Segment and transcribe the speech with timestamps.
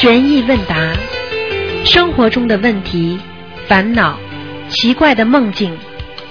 [0.00, 0.92] 悬疑问答，
[1.84, 3.18] 生活中的问题、
[3.66, 4.16] 烦恼、
[4.68, 5.76] 奇怪的梦境、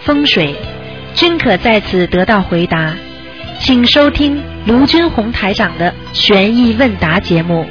[0.06, 0.56] 风水，
[1.14, 2.94] 均可在此得到回答。
[3.60, 7.66] 请收听卢军红台长的悬疑问答节目。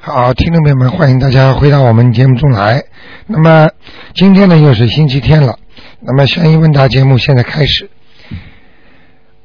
[0.00, 2.82] 好，听众朋友们，欢迎大家回到我们节目中来。
[3.26, 3.68] 那么
[4.14, 5.58] 今天呢，又是星期天了。
[6.00, 7.90] 那么悬疑问答节目现在开始。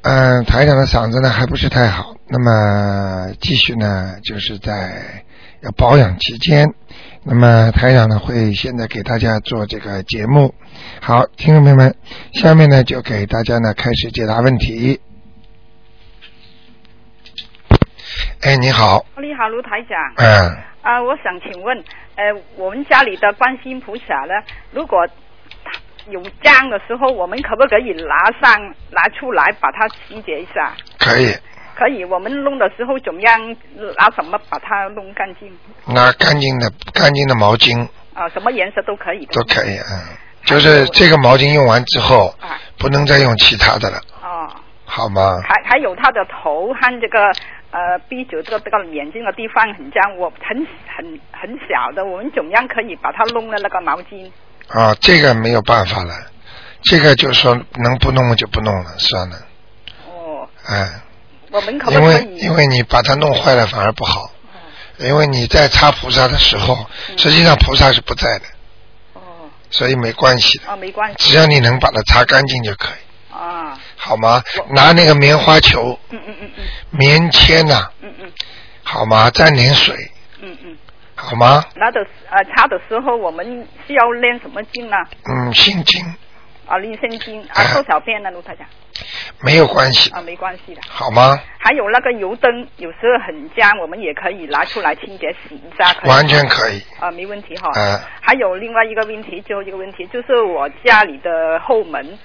[0.02, 5.24] 嗯，台长的嗓子呢还不是太好，那么继续呢就是在
[5.60, 6.72] 要保养期间。
[7.24, 10.54] 那么台长呢会现在给大家做这个节目。
[11.02, 11.94] 好，听众朋友们，
[12.32, 15.00] 下面呢就给大家呢开始解答问题。
[18.42, 19.98] 哎，你好，你好，卢台长。
[20.16, 21.76] 嗯，啊，我想请问，
[22.14, 24.32] 呃，我们家里的观世音菩萨呢，
[24.70, 25.06] 如果
[26.10, 30.72] 有脏的时候，我们可不可以拿上拿出来把它清洁一下？
[30.98, 31.32] 可以，
[31.76, 32.04] 可以。
[32.04, 33.56] 我们弄的时候怎么样？
[33.96, 35.50] 拿什么把它弄干净？
[35.86, 39.32] 拿干净的干净的毛巾啊，什么颜色都可以的。
[39.32, 44.48] 都可以，嗯，就是这个毛巾用完之后，啊，不能再用其他的了，哦，
[44.84, 45.38] 好吗？
[45.46, 47.30] 还还有他的头和这个
[47.70, 54.30] 呃鼻子这个这个眼睛的地方很脏，我很很很小的，我们怎么样可以把它弄了那个毛巾？
[54.68, 56.14] 啊，这个没有办法了，
[56.82, 59.36] 这个就说能不弄就不弄了，算了，
[60.06, 61.00] 哦，哎，
[61.50, 62.38] 我们可不因为可以？
[62.38, 64.30] 因为你把它弄坏了反而不好，
[64.98, 68.44] 因为你在擦菩萨的时候，实际上菩萨是不在的，
[69.14, 69.20] 哦。
[69.70, 71.16] 所以没关系的，哦，没关系。
[71.18, 74.42] 只要你能把它擦干净就可以，啊，好吗？
[74.70, 76.64] 拿那个棉花球、嗯嗯嗯嗯。
[76.90, 78.32] 棉签呐、嗯嗯。
[78.82, 79.30] 好吗？
[79.30, 79.94] 沾点水，
[80.40, 80.77] 嗯嗯。
[81.20, 81.64] 好吗？
[81.74, 84.96] 那的呃擦的时候，我们需要练什么经呢？
[85.28, 86.00] 嗯，心经
[86.66, 88.66] 啊，练心经啊哎，多少遍呢，卢台长？
[89.42, 90.80] 没有关系，啊，没关系的。
[90.88, 91.36] 好吗？
[91.58, 97.70] 还有那个油灯，有时候很脏，我们也可以拿出来清洁洗一下，完全可以，啊，没问题哈。
[97.74, 102.18] 嗯还有另外一个问题，最后一个问题就是我家里的后门，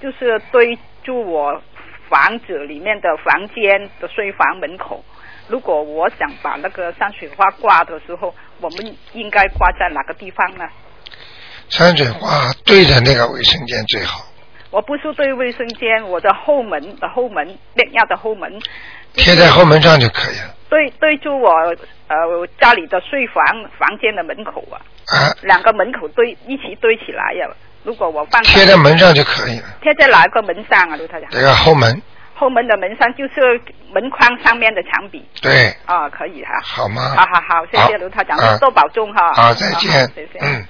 [0.00, 1.60] 就是对住我
[2.08, 5.04] 房子里面的房间的睡房门口。
[5.50, 10.64] 如果我想把那个山水画挂的时候，我们应该挂在哪个地方呢？
[11.68, 14.24] 山水画对着那个卫生间最好，
[14.70, 17.44] 我不是对卫生间，我的后门的后门，
[17.74, 18.60] 烈亚的后门，
[19.14, 20.54] 贴在后门上就可以了。
[20.68, 21.50] 对对住我
[22.06, 23.44] 呃家里的睡房
[23.76, 24.78] 房间的门口啊，
[25.12, 27.46] 啊，两个门口对一起堆起来呀、
[27.82, 29.64] 如果我放贴在门上就可以了。
[29.82, 31.26] 贴在哪个门上啊，刘太太？
[31.30, 32.00] 这个后门，
[32.40, 33.60] 后门的门上就是
[33.92, 36.58] 门框上面的墙壁对，啊，可以哈。
[36.64, 37.14] 好吗？
[37.14, 39.30] 好好好，谢谢卢台长啊，多保重哈。
[39.34, 40.38] 好，再见谢谢。
[40.40, 40.64] 嗯，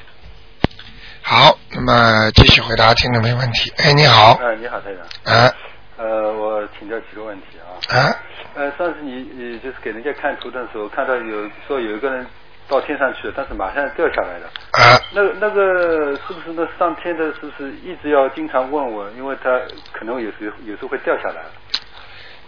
[1.22, 3.72] 好，那么继续回答听众没问题。
[3.78, 5.32] 哎，你好，哎，你好，台长。
[5.32, 5.54] 啊
[5.97, 7.78] 呃，我请教几个问题啊。
[7.97, 8.16] 啊，
[8.56, 12.26] 呃，上次你呃就是给人家看图的时候，看到有说有一个人
[12.70, 14.47] 到天上去了，但是马上掉下来了。
[14.70, 19.50] 啊，那那个是不是那上天的，是不是一直要经常问我，因为他
[19.92, 21.42] 可能有时候有时候会掉下来。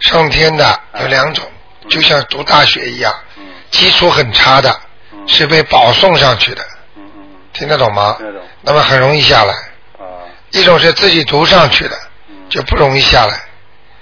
[0.00, 1.44] 上天的有两种，
[1.88, 3.44] 就像读大学一样，嗯。
[3.70, 4.70] 基础很差的，
[5.12, 5.26] 嗯。
[5.26, 6.62] 是被保送上去的，
[6.96, 8.14] 嗯嗯听得懂吗？
[8.18, 8.42] 听得懂。
[8.62, 9.52] 那么很容易下来。
[9.98, 10.22] 嗯啊。
[10.52, 11.96] 一种是自己读上去的，
[12.28, 12.48] 嗯。
[12.48, 13.34] 就不容易下来。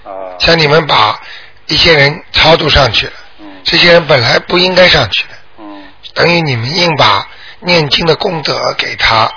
[0.03, 0.37] 啊。
[0.39, 1.19] 像你们把
[1.67, 3.61] 一些人超度上去了，嗯。
[3.63, 5.37] 这些人本来不应该上去的，嗯
[6.13, 7.27] 等于你们硬把
[7.59, 9.31] 念经的功德给他，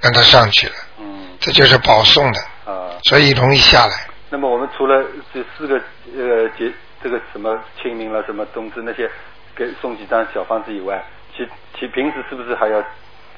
[0.00, 2.90] 让他上去了，嗯这就是保送的，啊。
[3.04, 4.06] 所以容易下来。
[4.30, 9.08] 那么我们除了这四个呃节这个什么清明了什么冬至那些
[9.56, 11.02] 给送几张小方子以外，
[11.36, 11.46] 其
[11.78, 12.78] 其平时是不是还要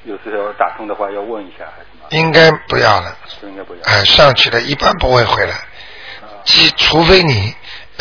[0.03, 2.07] 有时候打通的话要问一下还是什么？
[2.09, 3.81] 应该不要了，应该不要。
[3.83, 7.55] 哎，上去了一般不会回来，啊即除非你、哎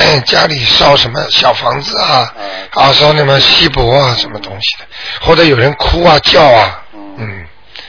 [0.26, 2.42] 家里烧什么小房子啊，嗯
[2.74, 4.84] 啊烧什么锡箔啊什么东西的，
[5.20, 7.46] 或者有人哭啊叫啊，嗯嗯，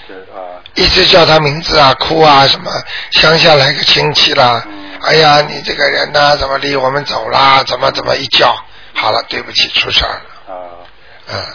[0.08, 0.60] 是啊。
[0.76, 2.70] 一直叫他名字啊哭啊什么，
[3.12, 4.92] 乡下来个亲戚啦，嗯。
[5.02, 8.56] 哎呀你这个人呐、怎么离我们走啦，怎么怎么一叫，
[8.94, 10.58] 好了对不起出事儿了，
[11.34, 11.46] 啊。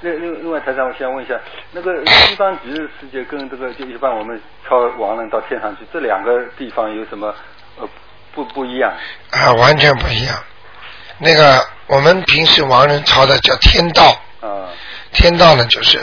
[0.00, 1.34] 另另另外，台长，我想问一下，
[1.72, 7.34] 那个西方极乐世界跟这个就一般我们超亡人到天上去，这两个地方有什么
[7.78, 7.88] 呃
[8.34, 8.92] 不不一样？
[9.30, 10.42] 啊完全不一样。
[11.18, 14.68] 那个我们平时亡人朝的叫天道，啊。
[15.12, 15.98] 天道呢就是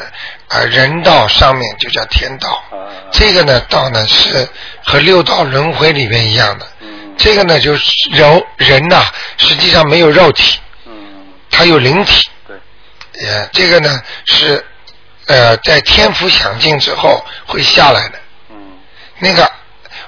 [0.47, 4.47] 啊、人道上面就叫天道，啊这个呢道呢是
[4.83, 7.13] 和六道轮回里面一样的，嗯。
[7.17, 9.05] 这个呢就是人人呐、
[9.37, 10.93] 实际上没有肉体，嗯。
[11.49, 12.57] 它有灵体，对。
[13.27, 14.65] 呃，这个呢是
[15.27, 18.19] 呃在天福享尽之后会下来的。
[18.49, 18.77] 嗯。
[19.19, 19.51] 那个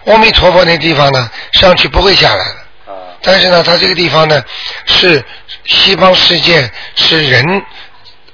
[0.05, 2.91] 阿弥陀佛那地方呢，上去不会下来的。
[2.93, 2.97] 啊。
[3.21, 4.43] 但是呢，它这个地方呢，
[4.85, 5.23] 是
[5.65, 7.61] 西方世界是人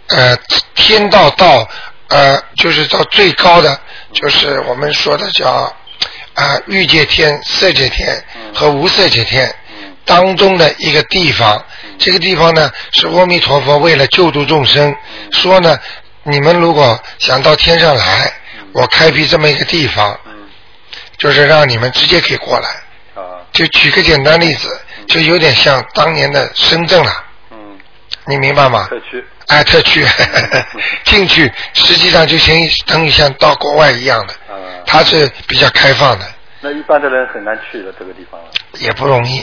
[0.07, 0.37] 呃
[0.75, 1.67] 天道到
[2.07, 3.79] 呃就是到最高的，
[4.13, 5.73] 就是我们说的叫
[6.33, 8.23] 啊、欲界天、色界天
[8.53, 9.95] 和无色界天嗯。
[10.05, 11.63] 当中的一个地方。
[11.99, 14.95] 这个地方呢，是阿弥陀佛为了救度众生，
[15.31, 15.77] 说呢，
[16.23, 18.31] 你们如果想到天上来，
[18.71, 20.31] 我开辟这么一个地方，嗯
[21.19, 22.69] 就是让你们直接可以过来。
[23.13, 27.57] 啊就举个简单例子，就有点像当年的深圳了，嗯，
[28.25, 28.87] 你明白吗？
[28.89, 30.05] 特区哎，特区
[31.03, 32.55] 进去，实际上就相
[32.85, 34.53] 等于像到国外一样的，啊，
[34.85, 36.25] 它是比较开放的，
[36.61, 39.39] 那一般的人很难去的这个地方了也不容易。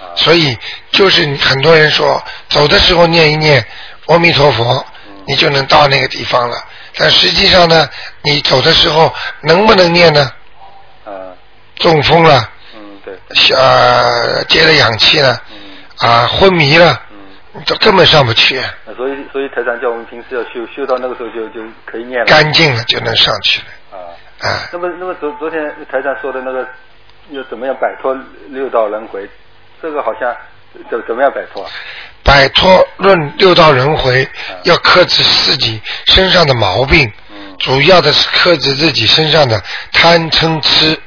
[0.00, 0.56] 啊，所以
[0.92, 3.66] 就是很多人说，走的时候念一念
[4.06, 4.86] 阿弥陀佛，
[5.26, 6.56] 你就能到那个地方了。
[6.96, 7.88] 但实际上呢，
[8.22, 10.30] 你走的时候能不能念呢？
[11.78, 13.14] 啊中风了，嗯对。
[13.56, 16.08] 呃，接了氧气了，嗯。
[16.08, 22.26] 啊，昏迷了，嗯，都根本上不去，那所以所以台长叫我们平时要修修到那个时候就就可以念了。
[22.26, 24.48] 干净了就能上去了，啊。
[24.48, 24.68] 啊。
[24.72, 25.60] 那么那么昨昨天
[25.90, 26.66] 台长说的那个
[27.30, 28.16] 要怎么样摆脱
[28.48, 29.28] 六道轮回，
[29.82, 30.34] 这个好像
[30.90, 31.64] 怎怎么样摆脱？
[31.64, 31.70] 啊？
[32.22, 34.28] 摆脱论六道轮回，
[34.64, 37.56] 要克制自己身上的毛病，嗯。
[37.58, 39.60] 主要的是克制自己身上的
[39.92, 40.98] 贪嗔痴，嗯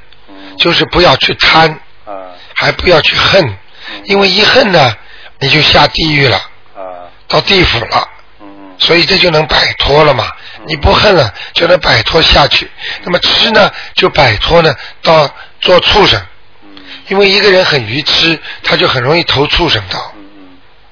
[0.57, 1.69] 就是不要去贪，
[2.05, 3.57] 啊还不要去恨，
[4.05, 4.95] 因为一恨呢，
[5.39, 6.37] 你就下地狱了，
[6.75, 8.07] 啊到地府了，
[8.41, 10.27] 嗯所以这就能摆脱了嘛。
[10.65, 12.69] 你不恨了，就能摆脱下去。
[13.03, 16.21] 那么吃呢，就摆脱呢到做畜生，
[16.63, 16.69] 嗯
[17.07, 20.11] 因为一个人很愚痴，他就很容易投畜生道。
[20.15, 20.21] 嗯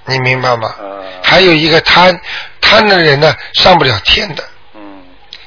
[0.06, 0.73] 你明白吗？
[0.81, 2.19] 嗯还有一个贪，
[2.59, 4.47] 贪的人呢上不了天的，嗯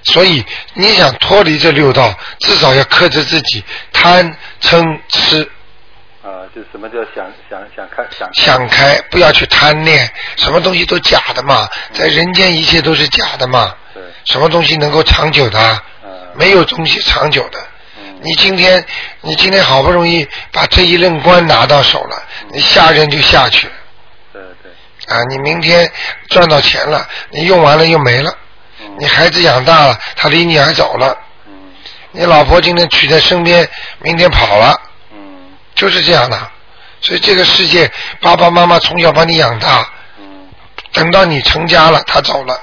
[0.04, 0.44] 所以
[0.74, 3.62] 你想脱离这六道，至少要克制自己
[3.92, 5.42] 贪嗔痴，
[6.22, 15.82] 啊，就什么叫想想想开想看想开，不要去贪恋，什么东西都假的嘛，在人间一切都是假的嘛，对什么东西能够长久的？
[16.04, 17.58] 嗯没有东西长久的。
[17.98, 18.84] 嗯你今天，
[19.20, 23.68] 你今天好不容易把这一任官拿到手了，你下任就下去。
[24.32, 25.90] 对对啊，你明天
[26.28, 28.34] 赚到钱了，你用完了又没了。
[28.82, 31.16] 嗯你孩子养大了，他离你而走了。
[31.46, 31.52] 嗯
[32.12, 33.66] 你老婆今天娶在身边，
[34.00, 34.78] 明天跑了，
[35.12, 36.50] 嗯就是这样的。
[37.00, 37.90] 所以这个世界，
[38.20, 39.88] 爸爸妈妈从小把你养大，
[40.18, 40.48] 嗯
[40.92, 42.60] 等到你成家了，他走了，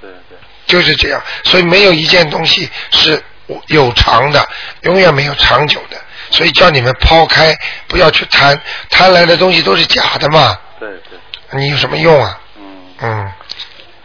[0.00, 1.22] 对对就是这样。
[1.44, 3.22] 所以没有一件东西是
[3.66, 4.48] 有长的，
[4.82, 5.96] 永远没有长久的。
[6.30, 7.56] 所以叫你们抛开，
[7.86, 8.58] 不要去贪，
[8.90, 11.18] 贪来的东西都是假的嘛，对对
[11.58, 12.38] 你有什么用啊？
[12.58, 12.84] 嗯。
[13.00, 13.32] 嗯。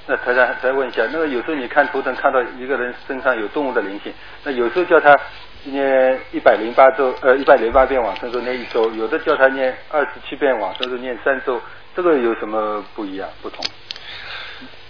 [0.06, 4.14] 那台长再问一下，那个有时候你看图腾看到一个人身上有动物的灵性，
[4.44, 5.18] 那有时候叫他
[5.64, 11.62] 念一百零八周，呃一百零八遍往生咒念一周，有的叫他念二十七遍往生咒念三周，
[11.96, 13.64] 这个有什么不一样不同？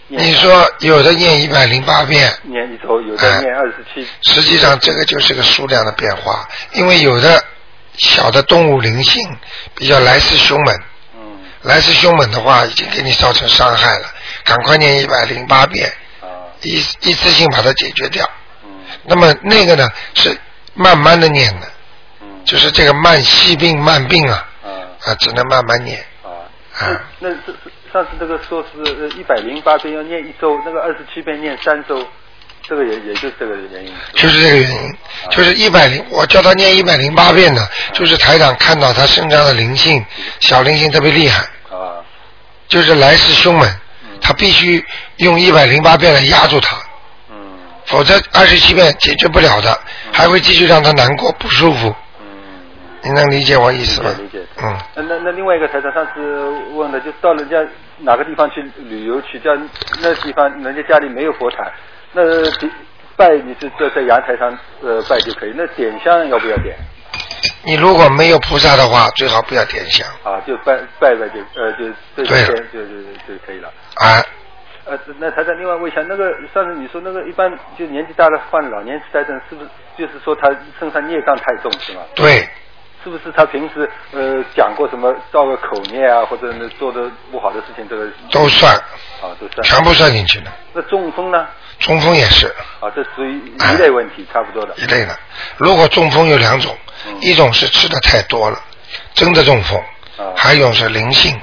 [0.08, 7.44] 你说有的念一百零八遍，念一周，有的念二十七，实际上这个就是个数量的变化，因为有的
[7.94, 9.22] 小的动物灵性
[9.76, 10.76] 比较来势凶猛，
[11.16, 11.22] 嗯。
[11.62, 14.13] 来势凶猛的话已经给你造成伤害了，
[14.44, 15.92] 赶快念一百零八遍，
[16.22, 16.28] 啊。
[16.62, 18.30] 一一次性把它解决掉。
[18.64, 18.70] 嗯。
[19.04, 20.38] 那么那个呢是
[20.74, 21.68] 慢慢的念的，
[22.22, 22.28] 嗯。
[22.46, 24.70] 就是这个慢细病慢病啊啊。
[25.06, 26.00] 啊，只能慢慢念。
[26.24, 26.30] 啊。
[26.80, 27.02] 啊。
[27.20, 27.54] 那那这
[27.92, 32.04] 上次那个说是呃一百零八遍要念一周，那个二十七遍念三周，
[32.68, 33.94] 这个也也就是这个原因。
[34.14, 34.98] 就是这个原因，
[35.30, 40.04] 就是一百零，我叫他念一百零八遍呢，就是台长看到他身上的灵性，
[40.40, 42.02] 小灵性特别厉害，啊。
[42.68, 43.70] 就是来势凶猛，
[44.24, 44.84] 他必须
[45.18, 46.78] 用一百零八遍来压住他，
[47.30, 47.36] 嗯
[47.86, 49.78] 否则二十七遍解决不了的，
[50.12, 51.94] 还会继续让他难过不舒服。
[52.22, 52.26] 嗯。
[53.02, 54.10] 你能理解我意思吗？
[54.12, 57.58] 理解理解嗯，那那那另外一个台长上次问的，就到人家
[58.00, 59.52] 哪个地方去旅游去，叫
[60.02, 61.70] 那地方人家家里没有佛坛，
[62.14, 62.22] 那
[63.18, 66.76] 拜你是在在阳台上呃拜就可以，那点香要不要点？
[67.66, 72.88] 你如果没有菩萨的话，最好不要点香啊，就拜拜拜就呃就对对了点就就
[73.28, 73.70] 就可以了。
[73.96, 74.24] 啊。
[74.86, 82.02] 呃，那台长，另外问一下，那个上次你说那个一般就年纪大了患老年痴呆症，是不是就是说他身上孽障太重是吗？
[82.16, 82.48] 对，
[83.02, 88.76] 是不是他平时呃讲过什么造个口孽啊，或者那做的不好的事情，这个都算，
[89.22, 89.64] 啊都算。
[89.64, 90.52] 全部算进去了。
[90.74, 91.48] 那中风呢？
[91.80, 92.48] 中风也是
[92.82, 94.76] 啊，这属于一类问题，差不多的。
[94.76, 95.18] 一类的。
[95.58, 98.60] 如果中风有两种，嗯一种是吃的太多了，
[99.14, 99.80] 真的中风；
[100.18, 101.34] 啊还有是灵性，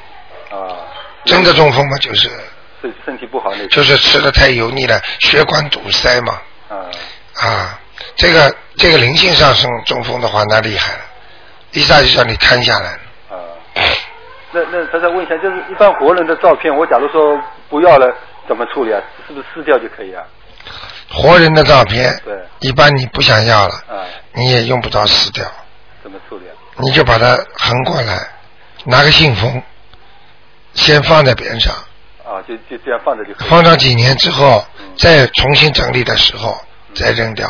[0.50, 0.76] 啊，
[1.24, 2.28] 真的中风嘛，就是
[2.80, 3.68] 身身体不好那种。
[3.68, 6.76] 就是吃的太油腻了，血管堵塞嘛，啊
[7.40, 7.78] 啊，
[8.16, 11.00] 这个这个灵性上升中风的话，那厉害了，
[11.72, 13.00] 一下就叫你瘫下来了。
[13.30, 13.36] 啊，
[14.52, 18.12] 那那他再问一下，就是一般活人的照片，我假如说不要了，
[18.48, 19.00] 怎么处理啊？
[19.26, 20.22] 是不是撕掉就可以啊？
[21.12, 25.44] 活人的照片，对，一般你不想要了，啊，你也用不着撕掉，
[26.02, 26.54] 怎么处理啊？
[26.76, 28.28] 你就把它横过来，
[28.84, 29.62] 拿个信封，
[30.74, 31.74] 先放在边上，
[32.24, 33.48] 啊，就就这样放着就可以。
[33.48, 36.56] 放上几年之后嗯，再重新整理的时候
[36.94, 37.48] 再扔掉，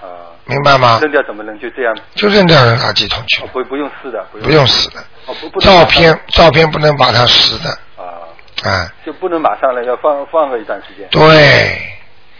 [0.00, 0.98] 啊，明白吗？
[1.02, 1.58] 扔掉怎么扔？
[1.60, 3.42] 就这样，就扔掉扔垃圾桶去。
[3.42, 5.00] 哦，，不不用撕的，不用不用撕的。
[5.26, 8.26] 哦，不不照片照片不能把它撕的，啊，
[8.64, 11.08] 啊，就不能马上了，要放放个一段时间。
[11.10, 11.80] 对，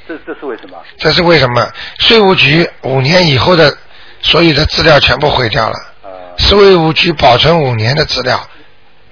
[0.08, 0.76] 这这是为什么？
[0.98, 1.72] 这是为什么？
[1.98, 3.72] 税务局五年以后的
[4.20, 8.40] 所有的资料全部毁掉了，啊，税务局保存五年的资料，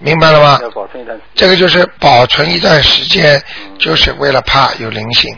[0.00, 0.58] 明白了吗？
[0.62, 1.30] 要保存一段时间。
[1.34, 5.32] 这个就是保存一段时间，嗯就是为了怕有灵性。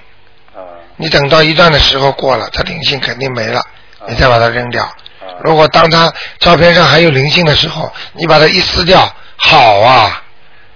[0.55, 0.63] 啊
[0.97, 4.83] 你等到一段的时候过了，它灵性肯定没了，啊你再把它扔掉。
[4.85, 4.95] 啊
[5.43, 10.23] 如果当它照片上还有灵性的时候，你把它一撕掉，好啊！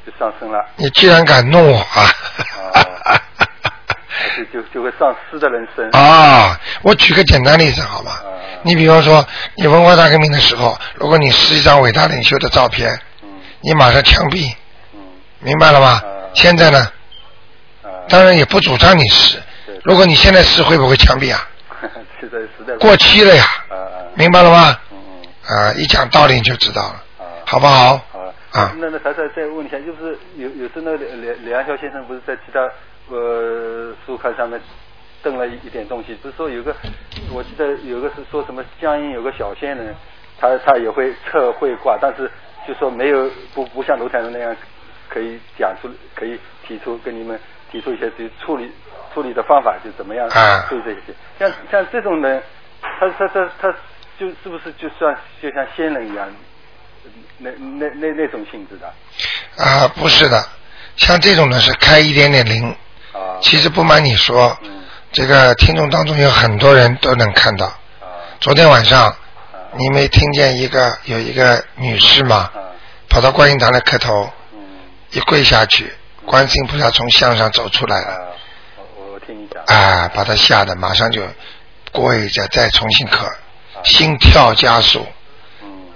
[0.05, 2.11] 就上升了，你既然敢弄我啊！
[4.37, 5.89] 就就就会上失的人生。
[5.93, 8.27] 啊，我举个简单例子好吗啊？
[8.63, 9.25] 你比方说，
[9.57, 13.01] 你文化大革命的时候，如果你撕一张伟大领袖的照片，嗯
[13.67, 14.55] 你马上枪毙，
[14.95, 15.01] 嗯。
[15.41, 15.89] 明白了吗？
[15.89, 16.03] 啊？
[16.35, 16.79] 现在呢，
[17.83, 19.43] 啊，当然也不主张你撕。
[19.83, 21.49] 如果你现在撕，会不会枪毙啊？
[22.21, 23.45] 现在实在过期了呀，
[24.15, 24.79] 明白了吗？
[25.49, 27.95] 啊，一讲道理你就知道了，啊，好不好？
[28.53, 28.73] 啊。
[28.79, 32.61] 那那还再再问一下，就是有有时那个李李李安霄先生不是在其他
[33.09, 34.61] 呃书刊上面
[35.25, 36.73] 登了一一点东西，不是说有个
[37.33, 39.93] 我记得有个是说什么江阴有个小仙人，
[40.41, 42.31] 他他也会测会卦，但是
[42.67, 44.57] 就说没有不不像卢台人那样
[45.09, 47.39] 可以讲出可以提出跟你们
[47.71, 48.71] 提出一些就处理
[49.15, 51.01] 处理的方法，就怎么样啊处理这些。
[51.39, 52.43] 像像这种人，
[52.81, 53.75] 他他他他
[54.19, 56.29] 就是不是就算就像仙人一样？
[57.39, 58.93] 那那那那种性质的
[59.63, 60.43] 啊，不是的，
[60.97, 62.69] 像这种呢是开一点点灵。
[63.13, 64.83] 啊其实不瞒你说，嗯
[65.13, 67.67] 这个听众当中有很多人都能看到。
[67.67, 67.77] 啊
[68.41, 69.17] 昨天晚上，啊
[69.79, 72.51] 你没听见一个有一个女士吗？
[72.55, 72.63] 啊
[73.09, 74.59] 跑到观音堂来磕头，嗯
[75.13, 75.91] 一跪下去，
[76.27, 78.35] 观世音菩萨从像上走出来了，
[78.97, 81.23] 我听你讲啊，把她吓得马上就
[81.93, 83.27] 跪着再重新磕，
[83.85, 85.07] 心跳加速。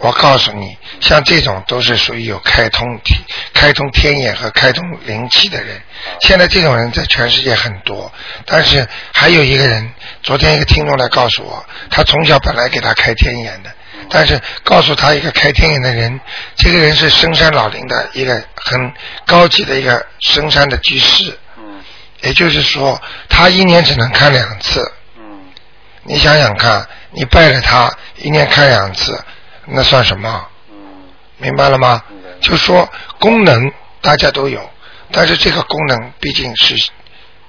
[0.03, 3.15] 嗯我告诉你，像这种都是属于有开通体、
[3.53, 5.79] 开通天眼和开通灵气的人。
[6.23, 8.11] 现在这种人在全世界很多，
[8.47, 9.93] 但是还有一个人，
[10.23, 13.71] 昨天一个听众来告诉我，他从小本来给他开天眼的，
[14.09, 16.19] 但是告诉他一个开天眼的人，
[16.57, 18.93] 这个人是深山老林的一个很
[19.27, 21.83] 高级的一个深山的居士，嗯
[22.23, 24.81] 也就是说，他一年只能看两次。
[25.19, 25.41] 嗯
[26.05, 29.23] 你想想看，你拜了他一年看两次，
[29.67, 30.47] 那算什么？
[30.71, 30.77] 嗯
[31.39, 32.03] 明白了吗？
[32.41, 32.89] 就说
[33.19, 34.71] 功能大家都有，
[35.11, 36.77] 但是这个功能毕竟是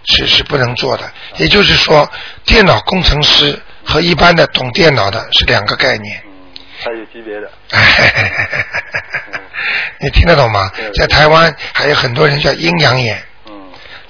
[0.06, 1.12] 是是不能做的。
[1.38, 2.10] 也就是说，
[2.46, 6.22] 电脑工程师和一般的懂电脑的是两个概念。
[6.26, 6.32] 嗯，
[6.84, 7.52] 他有级别的
[10.00, 10.72] 你听得懂吗？
[10.96, 13.54] 在台湾还有很多人叫阴阳眼，嗯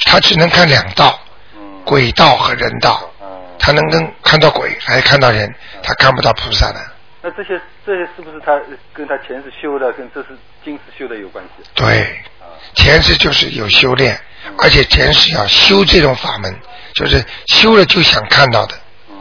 [0.06, 1.20] 他只能看两道，
[1.56, 3.10] 嗯鬼道和人道。
[3.22, 3.28] 嗯，
[3.60, 5.54] 他能跟看到鬼，还看到人，
[5.84, 6.80] 他看不到菩萨的。
[7.22, 8.60] 那这些这些是不是他
[8.94, 10.30] 跟他前世修的跟这是
[10.64, 11.64] 今世修的有关系？
[11.76, 12.02] 对，
[12.40, 14.20] 啊前世就是有修炼，
[14.58, 16.60] 而且前世要修这种法门，
[16.94, 18.76] 就是修了就想看到的，
[19.10, 19.16] 嗯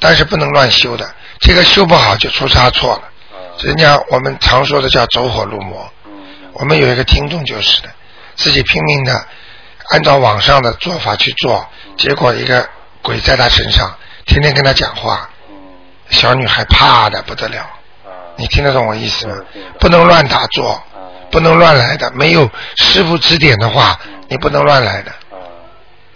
[0.00, 1.08] 但是不能乱修的，
[1.40, 3.02] 这个修不好就出差错了。
[3.32, 5.92] 啊人家我们常说的叫走火入魔。
[6.06, 6.12] 嗯
[6.54, 7.88] 我们有一个听众就是的，
[8.34, 9.26] 自己拼命的
[9.90, 11.64] 按照网上的做法去做，
[11.96, 12.68] 结果一个
[13.00, 15.37] 鬼在他身上，天天跟他讲话，嗯
[16.10, 17.60] 小女孩怕的不得了。
[18.04, 19.34] 啊你听得懂我意思吗？
[19.80, 20.82] 不能乱打坐，啊
[21.30, 22.10] 不能乱来的。
[22.12, 25.36] 没有师傅指点的话嗯，你不能乱来的，啊。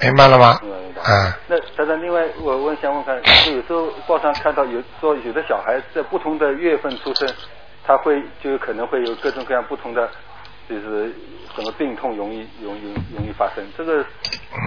[0.00, 0.61] 明白了吗
[1.02, 7.28] 啊，那当然，另外我问想问看，就 有时候报上看到有说有的小孩在不同的月份出生，
[7.84, 10.08] 他会就有可能会有各种各样不同的，
[10.69, 11.14] 就是
[11.54, 13.64] 什么病痛容易容易容易发生。
[13.76, 14.04] 这个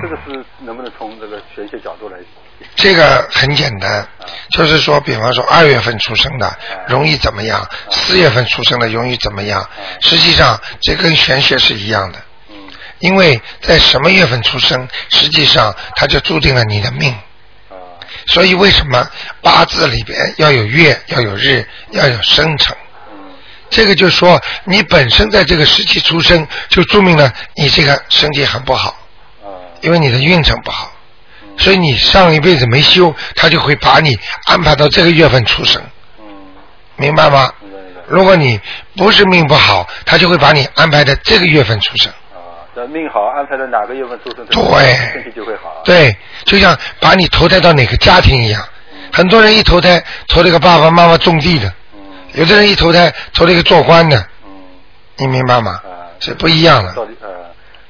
[0.02, 2.18] 这个是能不能从这个玄学角度来？
[2.76, 4.08] 这个很简单，
[4.52, 9.68] 就是说，比方说二月份出生的容易怎么样，四月份出生的容易怎么样。
[10.00, 12.56] 实际上，这跟玄学是一样的，嗯
[13.00, 17.12] 因为在什么月份出生，实际上它就注定了你的命。
[17.70, 17.76] 啊
[18.28, 19.08] 所以为什么
[19.42, 22.76] 八字里边要有月，要有日，要有生辰？
[23.66, 28.90] 嗯这个就说你本身在这个时期出生，就注明了你这个身体很不好，
[29.44, 29.50] 啊
[29.82, 30.92] 因为你的运程不好。
[31.44, 35.82] 嗯所以你上一辈子没修，他就会把你安排到这个月份出生，
[36.20, 36.26] 嗯，
[36.98, 37.50] 明白吗？
[38.08, 38.60] 如果你
[38.98, 42.12] 不是命不好，他就会把你安排在这个月份出生。
[42.34, 48.62] 啊，这命好，安排在哪个月份出生，对身体就会好。，对，就像把你投胎到哪个家庭一样。
[49.14, 51.74] 很多人一投胎投了个爸爸妈妈种地的，嗯
[52.36, 54.52] 有的人一投胎投了一个做官的，嗯
[55.18, 55.82] 你明白吗？
[55.84, 56.94] 啊，是不一样的。
[56.94, 57.30] 道理呃，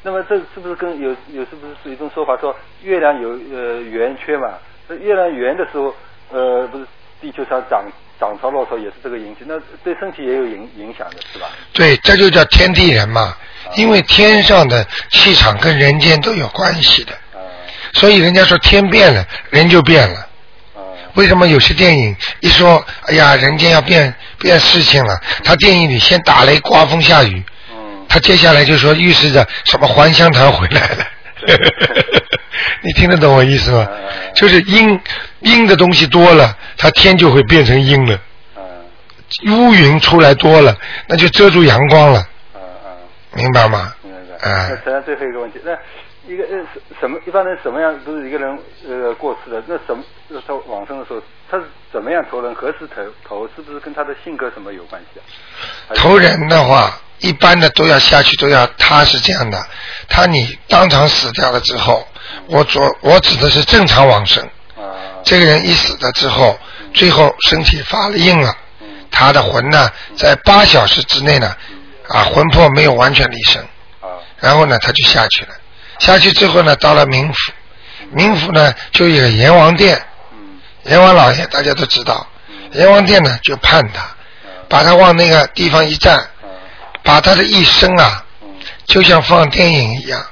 [0.03, 4.53] 那么这是不是跟有有是不是有一种说法说月亮有呃圆缺嘛？
[4.87, 5.93] 那月亮圆的时候，
[6.31, 6.85] 呃，不是
[7.19, 7.83] 地球上涨
[8.19, 11.47] 涨潮落潮也是这个引起，那对身体也有影影响的是吧？
[11.73, 13.35] 对，这就叫天地人嘛。
[13.75, 17.41] 因为天上的气场跟人间都有关系的，啊
[17.93, 20.19] 所以人家说天变了，人就变了。
[20.75, 20.85] 啊
[21.15, 31.05] 为什么有些电影一说，哎呀，人间要变变事情了，他电影里先打雷、刮风、下雨，嗯他接下来就说预示着什么还乡团回来了。
[32.81, 33.87] 你听得懂我意思吗？
[34.33, 34.99] 就是阴
[35.39, 38.15] 阴的东西多了，它天就会变成阴了。
[38.55, 38.61] 啊
[39.47, 40.75] 乌云出来多了，
[41.07, 42.25] 那就遮住阳光了！
[43.33, 43.93] 明白吗？
[44.03, 44.49] 明白。
[44.49, 45.71] 哎那谈最后一个问题，那
[46.27, 47.97] 一个呃什什么一般人什么样？
[48.05, 52.53] 都是一个人呃过世的，那什么呃他往生的时候，他是怎么样投人？
[52.55, 53.47] 何时投投？
[53.55, 55.93] 是不是跟他的性格什么有关系啊？
[55.95, 59.63] 投人的话，一般的都要下去，都要他是这样的，
[60.09, 62.07] 他你当场死掉了之后，
[62.47, 64.43] 我左我指的是正常往生，
[64.75, 66.57] 啊这个人一死了之后，
[66.93, 71.55] 最后身体发了硬了，嗯他的魂呢，在八小时之内呢，
[72.07, 73.61] 啊，魂魄没有完全离身，
[74.01, 75.49] 啊然后呢，他就下去了。
[75.99, 77.51] 下去之后呢，到了冥府，
[78.15, 82.27] 冥府呢就有阎王殿，嗯阎王老爷大家都知道，
[82.71, 84.03] 阎王殿呢就判他，
[84.67, 86.27] 把他往那个地方一站，啊
[87.03, 88.47] 把他的一生啊，嗯，
[88.85, 90.25] 就像放电影一样，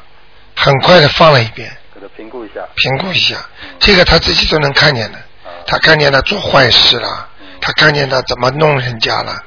[0.55, 2.61] 很快的放了一遍，给他评估一下。
[2.75, 3.37] 评估一下，
[3.79, 5.17] 这个他自己都能看见的。
[5.65, 7.29] 他看见他做坏事了，
[7.61, 9.41] 他看见他怎么弄人家了，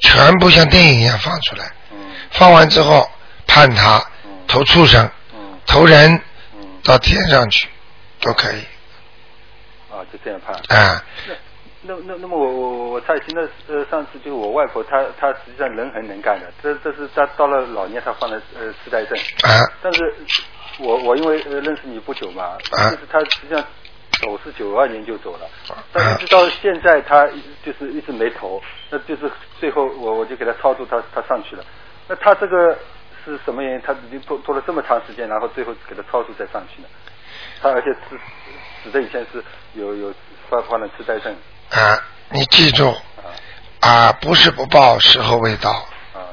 [0.00, 1.64] 全部像电影一样放出来。
[1.92, 1.98] 嗯
[2.32, 3.08] 放完之后
[3.46, 4.04] 判他
[4.46, 5.10] 投畜生、嗯
[5.66, 6.12] 投人
[6.54, 6.66] 嗯。
[6.84, 7.68] 到天上去，
[8.20, 8.60] 都可以。
[9.90, 10.54] 啊，就这样判。
[10.76, 11.04] 啊。
[11.82, 13.40] 那那那么我我我猜疑，那
[13.74, 19.64] 呃上次就是我外婆她她实际上人很能干的，这这是她到了老年她患了呃痴呆症，啊。
[19.82, 20.14] 但是
[20.78, 22.90] 我我因为呃认识你不久嘛，啊。
[22.90, 23.64] 就是她实际上
[24.20, 25.48] 走是九二年就走了，
[25.92, 27.26] 但一直到现在她
[27.64, 31.64] 就是一直没投，那就是最后我我就给她操作她她上去了，
[32.08, 32.78] 那她这个
[33.24, 33.82] 是什么原因？
[33.84, 36.88] 他已经拖拖了这么长时间，然后最后给他超速再上去呢？
[37.62, 38.18] 他而且是
[38.82, 39.42] 死的以前是
[39.74, 40.12] 有有
[40.48, 41.34] 患患了痴呆症
[41.70, 43.28] 啊，你记住啊
[43.80, 45.70] 啊，不是不报，时候未到。
[45.70, 45.86] 啊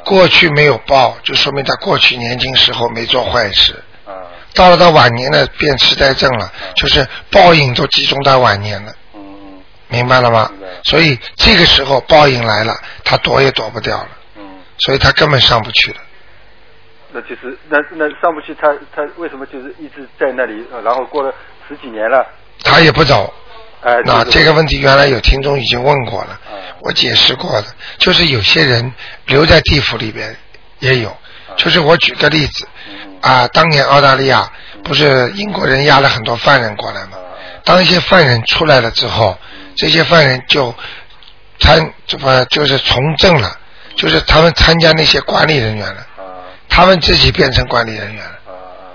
[0.06, 3.74] 过去没有报，就说明他过去年轻时候没做坏事。
[4.06, 4.24] 啊
[4.54, 10.68] 到了他晚年呢，变痴呆症了，就是报应都集中到晚年了，嗯嗯明白了吗明白？
[10.86, 12.74] 所以这个时候报应来了，
[13.04, 16.00] 他躲也躲不掉了，嗯，所以他根本上不去了。
[17.12, 21.34] 那就是那那上不去，他他为什么就是一直在那里，呃然后过了
[21.68, 22.26] 十几年了，
[22.64, 23.34] 他也不走。
[23.82, 27.66] 哎、那这个问题原来有听众已经问过了嗯，我解释过了，
[28.00, 28.92] 就是有些人
[29.28, 30.36] 留在地府里边
[30.80, 31.16] 也有，
[31.56, 34.52] 就是我举个例子嗯啊，当年澳大利亚
[34.84, 37.18] 不是英国人押了很多犯人过来吗？
[37.64, 39.38] 当一些犯人出来了之后，
[39.76, 40.74] 这些犯人就
[41.60, 43.56] 参怎么就是从政了，
[43.96, 46.17] 就是他们参加那些管理人员了，啊
[46.70, 48.32] 他们自己变成管理人员了，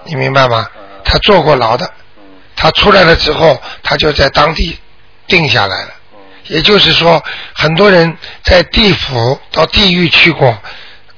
[0.05, 0.69] 你明白吗？
[0.77, 0.83] 嗯？
[1.05, 2.23] 他坐过牢的，嗯。
[2.57, 4.79] 他出来了之后，他就在当地
[5.27, 5.91] 定下来了。
[6.13, 6.19] 嗯。
[6.47, 7.23] 也就是说，
[7.55, 10.57] 很多人在地府到地狱去过，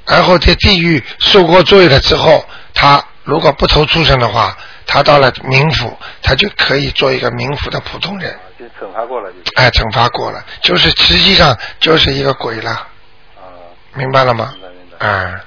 [0.07, 13.49] 然后在地狱受过罪了之后，他如果不投畜生的话，他到了冥府，他就可以做一个冥府的普通人，就惩罚过了就是哎，惩罚过了，就是实际上就是一个鬼了，啊，
[13.95, 14.55] 明白了吗？
[14.55, 14.63] 明？
[14.63, 15.41] 白明白，啊，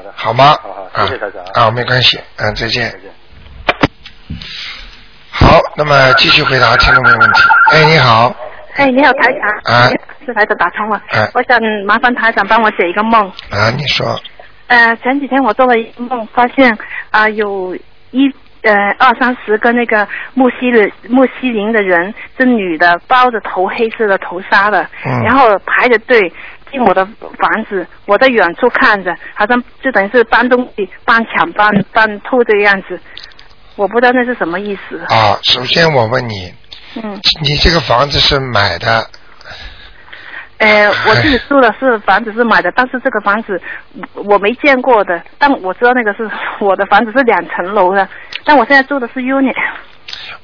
[0.00, 0.44] 好的，好吗？
[0.62, 2.98] 好好，啊谢谢大家啊，没关系，嗯，再见再。
[2.98, 3.10] 见。
[5.30, 7.42] 好，那么继续回答听众朋友问题。
[7.72, 8.34] 哎，你好，
[8.76, 9.74] 哎，你好，台长。
[9.74, 9.90] 啊
[10.24, 11.00] 是台长打通了。
[11.10, 13.26] 哎我想麻烦台长帮我解一个梦。
[13.50, 14.18] 啊，你说，
[14.68, 16.76] 呃，前几天我做了一个梦，发现
[17.10, 17.76] 啊、有
[18.10, 18.26] 一
[18.62, 26.32] 呃二三十个那个穆西的穆西林的人，是女的，包着头黑色的头纱的，嗯然后排着队
[26.70, 32.98] 进我的房子，我在远处看着，好像就等于是搬东西、搬抢、搬搬吐这个样子。
[33.76, 34.98] 我不知道那是什么意思。
[35.08, 36.52] 啊，首先我问你，
[37.02, 39.06] 嗯，你这个房子是买的
[40.58, 43.58] 呃，我自己住的是房子是买的，但是这个房子
[44.12, 46.30] 我我没见过的，但我知道那个是
[46.60, 48.06] 我的房子是两层楼的，
[48.44, 49.56] 但我现在住的是 unit。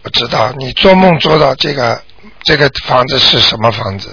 [0.03, 2.01] 我知道你做梦做到这个
[2.43, 4.09] 这个房子是什么房子？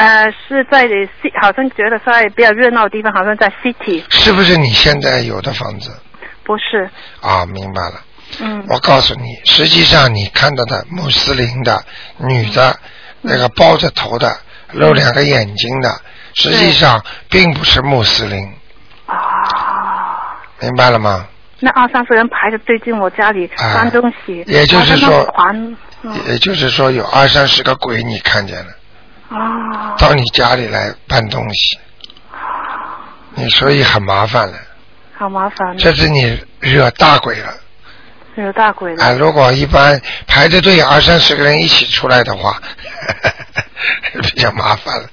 [0.00, 0.88] 呃，是在
[1.42, 5.90] 好像觉得在比较热闹的地方，好像在 City，是不是你现在有的房子？
[6.42, 6.88] 不是，
[7.20, 8.00] 啊，明白了。
[8.40, 8.64] 嗯。
[8.70, 11.84] 我告诉你，实际上你看到的穆斯林的
[12.16, 12.78] 女的，
[13.20, 14.34] 那个包着头的、
[14.72, 16.00] 露两个眼睛的，
[16.32, 18.50] 实际上并不是穆斯林，
[19.04, 19.14] 啊。
[20.60, 21.26] 明白了吗？
[21.58, 25.30] 那二三十人排着队进我家里啊搬东西，也就是说
[26.26, 28.72] 也就是说，有二三十个鬼你看见了，
[29.30, 31.78] 啊，到你家里来搬东西，
[33.34, 34.54] 你所以很麻烦了。
[35.16, 37.48] 好麻烦，这是你惹大鬼了
[38.34, 39.04] 惹大鬼了。
[39.04, 39.12] 啊！
[39.18, 42.56] 如果一般排着队二三十个人一起出来的话，
[44.22, 45.08] 比较麻烦了。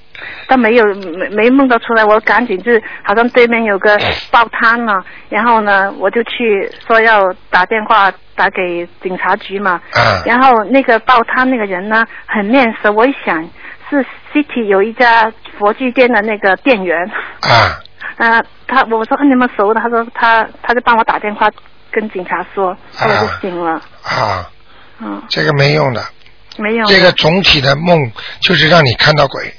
[0.50, 2.72] 但没有没没梦到出来，我赶紧就
[3.04, 4.00] 好像对面有个
[4.32, 13.44] 报摊了，然后呢我就去说要打电话打给警察局嘛，嗯然后那个报摊那个人呢很面熟，我一想
[13.90, 17.10] 是 City 有一家佛具店的那个店员，
[17.42, 17.80] 啊。
[18.18, 21.48] 呃，他我说嗯你们熟的，他说他他就帮我打电话
[21.92, 24.50] 跟警察说，后来就醒了，啊！
[25.00, 26.04] 嗯，这个没用的，
[26.58, 29.54] 没有，这个总体的梦就是让你看到鬼，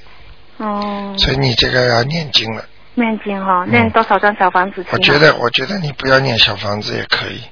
[0.57, 2.65] 哦，所以你这个要念经了。
[2.99, 4.85] 念经哈、念多少张小房子？
[4.91, 7.43] 我觉得，我觉得你不要念小房子也可以，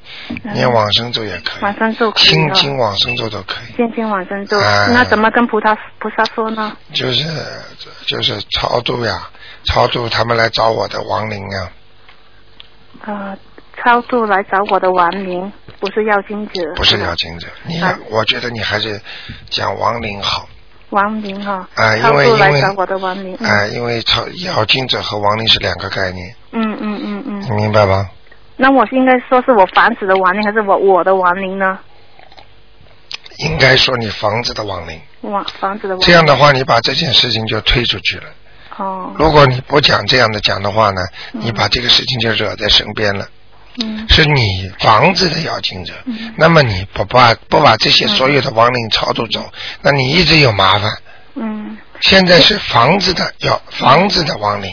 [0.53, 4.91] 念往生咒也可以，往生咒可以心哦经往生咒都可以，心经往生咒，哎。
[4.93, 6.77] 那怎么跟菩萨菩萨说呢？
[6.93, 7.25] 就是
[8.07, 9.31] 就是超度呀，
[9.65, 11.71] 超度他们来找我的亡灵呀，
[13.07, 13.37] 呃，
[13.83, 17.97] 超度来找我的亡灵，不是要经者，不是吧要经者，你啊。
[18.11, 19.01] 我觉得你还是
[19.51, 20.49] 讲亡灵好，
[20.91, 28.09] 亡灵哈、啊因超为因为度来找我的亡灵，嗯哎，因为超要精者和亡灵是两个概念，嗯嗯嗯嗯你明白吗？
[28.57, 31.79] 那我是应该说是我房子的亡灵，还是我我的亡灵呢？
[33.39, 36.07] 应该说你房子的亡灵，哇，房子的亡灵。
[36.07, 38.25] 这样的话你把这件事情就推出去了。
[38.79, 43.27] 哦，如果你不讲这样的讲的话呢，你把这个事情就惹在身边了。
[43.83, 44.07] 嗯。
[44.09, 46.35] 是你房子的要经者，嗯。
[46.37, 49.45] 那么你不把不把这些所有的亡灵超度走，
[49.83, 50.91] 那你一直有麻烦。
[51.35, 51.79] 嗯。
[52.01, 54.71] 现在是房子的要房子的亡灵，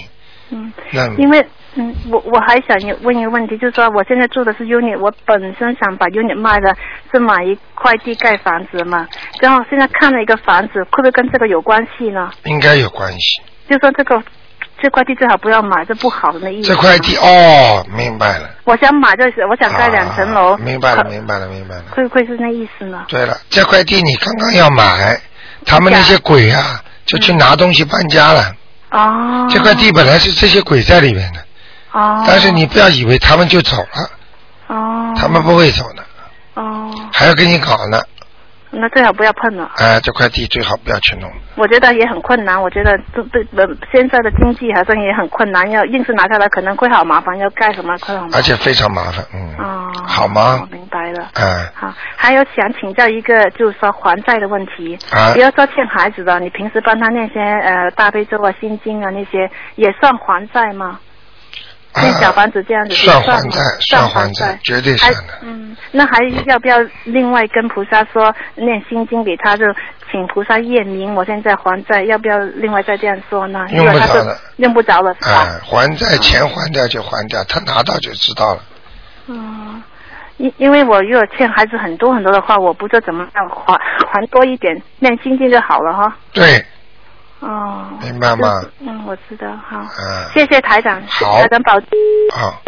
[0.50, 6.76] 嗯，那因为嗯，我我还想问一个问题，就是说我现在住的是 unit，我本身想把 unit 卖了，
[7.14, 9.08] 是买一块地盖房子嘛，
[9.40, 12.30] 然后现在看了一个房子，会不会跟这个有关系呢？
[12.44, 13.42] 应该有关系。
[13.70, 14.22] 就说这个
[14.84, 16.68] 这块地最好不要买，这不好的意思。
[16.68, 18.50] 这块地，哦，明白了。
[18.66, 21.84] 我想买就是我想盖两层楼、啊明白了，明白了，明白了。
[21.96, 23.06] 会不会是那意思呢？
[23.08, 25.18] 对了，这块地你刚刚要买，
[25.66, 28.54] 他们那些鬼啊，就去拿东西搬家了。
[28.92, 29.48] 哦。
[29.50, 31.40] 这块地本来是这些鬼在里面的，
[31.94, 32.22] 哦。
[32.28, 34.10] 但是你不要以为他们就走了，
[34.68, 35.14] 哦。
[35.16, 36.04] 他们不会走的，
[36.56, 38.02] 哦，还要跟你搞呢。
[38.74, 39.72] 那最好不要碰了。
[39.78, 41.32] 哎，这块地最好不要去弄。
[41.56, 48.40] 我觉得也很困难，我觉得这对呃现在的经济好像也很困难，要硬是拿下来可能会好麻烦，要盖什么会好麻烦。
[48.40, 50.76] 而且非常麻烦，嗯，哦，好吗我？
[50.76, 51.30] 明白了。
[51.36, 54.98] 哎，好，还有想请教一个，就是说还债的问题。
[55.12, 61.00] 啊比如说欠孩子的，你平时帮他念些呃大悲咒啊、心经啊那些，也算还债吗？
[62.02, 65.34] 念小房子这样子算算还债，算算还债，绝对还算的。
[65.42, 69.66] 嗯，那还要不要另外跟菩萨说念心经给他，就
[70.12, 73.66] 请菩萨验明我现在还债，要不要另外再这样说呢？
[73.72, 75.44] 用不着了用不着了是吧？
[75.44, 78.62] 哎，还债钱还掉就还掉，他拿到就知道了。
[79.28, 79.82] 嗯，
[80.38, 83.80] 因因为我如果欠孩子很多很多的话，我不知道怎么样还
[84.12, 86.16] 还多一点，念心经就好了哈。
[86.34, 86.66] 对，
[87.44, 88.62] 哦，明白吗？
[88.80, 91.42] 嗯，我知道，好，嗯，谢谢台长，好。
[91.42, 91.74] 台长保
[92.34, 92.62] 好，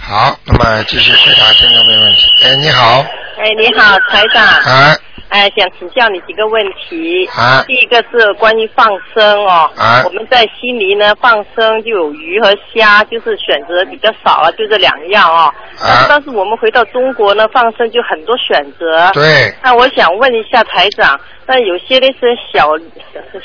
[0.00, 2.26] 好，那么继续回答听众朋友问题。
[2.44, 3.04] 哎，你好，
[3.38, 4.44] 哎，你好，台长。
[4.44, 4.96] 啊
[5.28, 7.28] 哎，想请教你几个问题。
[7.36, 9.70] 啊第一个是关于放生哦。
[9.76, 15.52] 啊我们在悉尼呢放生就有鱼和虾，就是选择比较少啊，就这两样哦。
[15.78, 19.10] 但啊是但是我们回到中国呢，放生就很多选择。
[19.12, 22.66] 对，那我想问一下台长，那有些那些小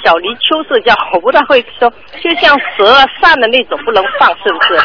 [0.03, 1.91] 小泥鳅是叫，我不大会说，
[2.23, 4.75] 就像蛇啊、鳝的那种不能放，是不是？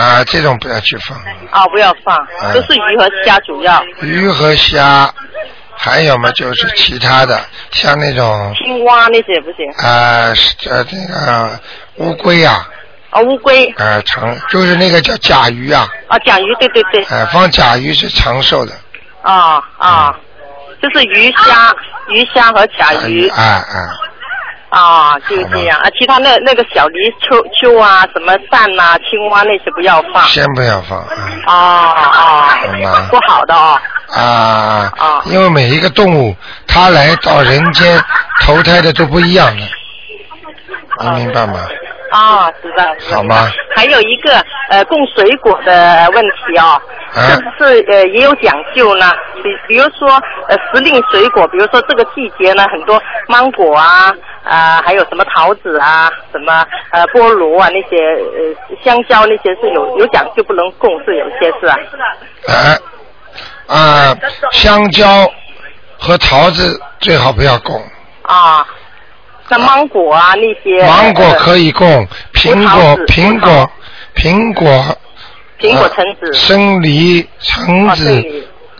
[0.00, 1.18] 啊，这种不要去放，
[1.50, 3.84] 啊，不要放，哎都是鱼和虾主要。
[4.00, 5.12] 鱼和虾，
[5.76, 7.40] 还有嘛就是其他的，
[7.70, 9.68] 像那种青蛙那些也不行。
[9.78, 11.60] 啊是呃那个
[11.96, 12.68] 乌龟啊，
[13.10, 13.66] 啊，乌龟。
[13.76, 18.72] 呃长就是那个叫甲鱼啊，啊，甲鱼，对对对，哎放甲鱼是长寿的，
[19.22, 20.16] 啊啊，
[20.80, 21.74] 就是鱼虾、
[22.08, 23.28] 鱼虾和甲鱼。
[23.28, 23.88] 哎哎，
[24.72, 25.88] 啊，就是这样啊。
[25.98, 30.22] 其他那那个小泥鳅鳅啊，什么鳝呐、青蛙那些不要放。
[30.24, 30.98] 先不要放，
[31.46, 33.78] 啊啊不好的哦。
[34.14, 36.34] 啊啊，因为每一个动物
[36.66, 38.02] 它来到人间
[38.46, 39.62] 投胎的都不一样的，
[41.02, 41.54] 你明白吗？
[42.10, 42.84] 啊，知道。
[43.14, 43.50] 好吗？
[43.74, 46.80] 还有一个呃，供水果的问题哦，
[47.14, 49.10] 啊是不是呃也有讲究呢？
[49.42, 50.08] 比比如说
[50.48, 54.12] 呃时令水果，比如说这个季节呢，很多芒果啊
[54.44, 61.76] 啊、还有什么桃子啊，什么呃菠萝啊那些呃香蕉那些是有有讲究不能供，是有些是啊。
[62.48, 62.78] 啊
[63.68, 64.16] 啊，
[64.50, 65.06] 香蕉
[65.98, 67.80] 和桃子最好不要供，
[68.22, 68.66] 啊，
[69.48, 70.84] 那芒果啊那些。
[70.86, 73.70] 芒果呃可以供，苹果苹果
[74.16, 74.66] 苹果
[75.60, 76.32] 苹果、啊橙子。
[76.32, 78.04] 生梨、橙啊子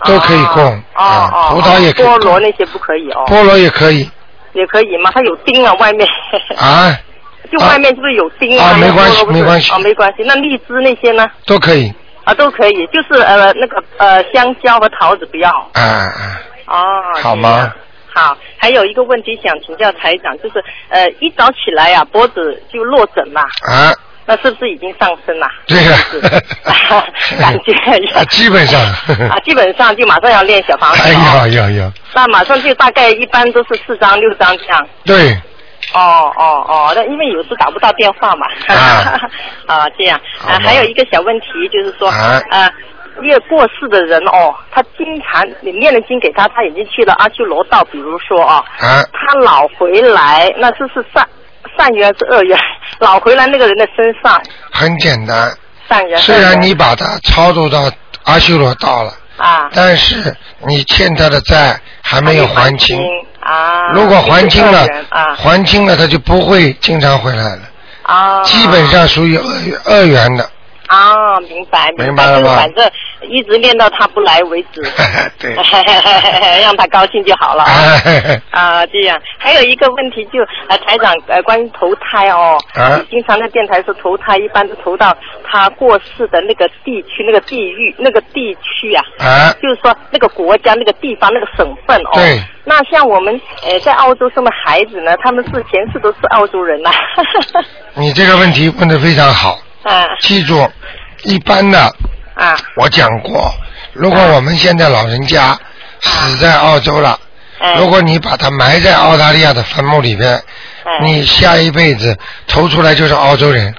[0.04, 4.10] 都可以供哦啊，哦，葡萄也可以菠萝，那些不可以哦，菠萝也可以
[4.52, 5.10] 也可以吗？
[5.14, 6.08] 它有钉啊，外面。
[6.56, 6.90] 啊，
[7.50, 10.22] 就外面是不是有钉啊啊没关系没关系啊，没关系。
[10.24, 11.28] 那荔枝那些呢？
[11.46, 11.92] 都可以
[12.24, 15.50] 啊，都可以，就是呃那个呃香蕉和桃子不要。
[15.74, 16.76] 啊啊，哦。
[17.22, 17.72] 好吗？
[18.14, 23.90] 好，还有一个问题想请教台长，就是呃一早起来呀、脖子就落枕嘛，啊，
[24.24, 25.46] 那是不是已经上升了？
[25.66, 26.42] 对了是不是？
[27.40, 27.72] 感觉
[28.14, 28.80] 啊基本上。
[29.28, 34.86] 啊，基本上就马上要练小房子哎哦呀呀呀，那马上就大概一般都是四张六张这样。
[35.04, 35.32] 对，
[35.94, 38.46] 哦哦哦，那因为有时打不到电话嘛。
[38.68, 39.20] 啊。
[39.66, 40.20] 啊，这样。
[40.46, 42.40] 啊，还有一个小问题就是说，啊。
[42.50, 42.70] 呃，
[43.22, 49.02] 一个过世的人哦，他经常你念了经给他，他已经去了阿修罗道，比如说哦，啊。
[49.12, 51.26] 他老回来，那这是善
[51.76, 52.58] 善缘还是恶缘？
[52.98, 55.52] 老回来那个人的身上，很简单。
[55.88, 56.18] 善缘。
[56.18, 57.90] 虽然你把他操作到
[58.24, 60.34] 阿修罗道了，啊但是
[60.66, 63.00] 你欠他的债还没有还清。
[63.40, 64.86] 啊，如果还清了
[65.36, 67.62] 还清了他就不会经常回来了，
[68.04, 70.48] 啊，基本上属于恶缘恶缘的。
[70.92, 72.26] 啊，明白明白。
[72.26, 72.90] 就是反正
[73.22, 74.82] 一直练到他不来为止。
[75.40, 75.54] 对，
[76.62, 77.64] 让他高兴就好了。
[78.50, 78.84] 啊。
[78.86, 79.18] 这样。
[79.38, 82.96] 还有一个问题就呃，台长呃，关于投胎哦，啊？
[82.98, 92.10] 你经常在电台说投胎，一般都投到他过世的那个地区、那个地域、那个地区啊，啊，就是说那个国家、那个地方、那个省份哦。
[92.14, 92.40] 对。
[92.64, 96.90] 那像我们呃在澳洲生的孩子呢，他们是前世都是澳洲人呐、
[97.94, 100.06] 你这个问题问的非常好，啊。
[100.20, 100.70] 记住，
[101.22, 101.78] 一般的
[102.34, 102.56] 啊。
[102.76, 103.52] 我讲过，
[103.92, 105.58] 如果我们现在老人家
[106.00, 107.18] 死在澳洲了，
[107.58, 107.74] 哎。
[107.74, 110.34] 如果你把他埋在澳大利亚的坟墓里边，
[110.84, 111.00] 哎。
[111.02, 113.74] 你下一辈子投出来就是澳洲人，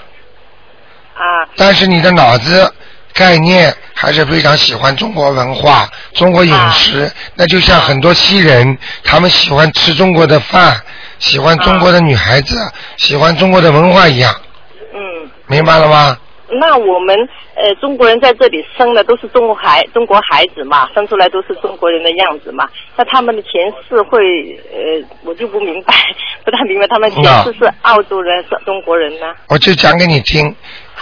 [1.13, 1.47] 啊。
[1.55, 2.73] 但是你的脑子
[3.13, 10.81] 概念还是非常喜欢中国文化、中国饮食，那就像很多西人，他们喜欢吃中国的饭，
[11.19, 12.59] 喜欢中国的女孩子，
[12.97, 14.33] 喜欢中国的文化一样，
[14.95, 15.29] 嗯。
[15.47, 16.17] 明白了吗？
[16.55, 17.17] 那我们
[17.55, 22.67] 呃中国人在这里生的都是中国孩中国孩子嘛，生出来都是中国人的样子嘛。
[22.95, 23.51] 那他们的前
[23.87, 24.19] 世会
[24.71, 25.93] 呃，我就不明白，
[26.45, 29.33] 不太明白他们前世是澳洲人是中国人呢？
[29.47, 30.47] 我就讲给你听，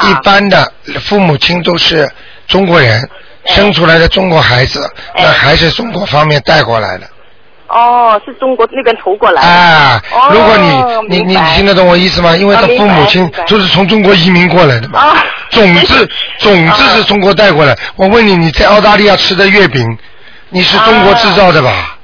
[0.04, 2.10] 一般的父母亲都是
[2.48, 3.02] 中国人，
[3.46, 4.80] 生出来的中国孩子，
[5.16, 7.06] 哎那还是中国方面带过来的。
[7.72, 9.48] 哦，是中国那边投过来的。
[9.48, 12.36] 啊哦，如果你你你明白听得懂我意思吗？
[12.36, 17.76] 因为他啊明白父母亲明白都是从中国移民过来的嘛，啊种子 种子是中国带过来。
[17.96, 19.86] 我问你，你在澳大利亚吃的月饼，
[20.50, 21.98] 你是中国制造的吧？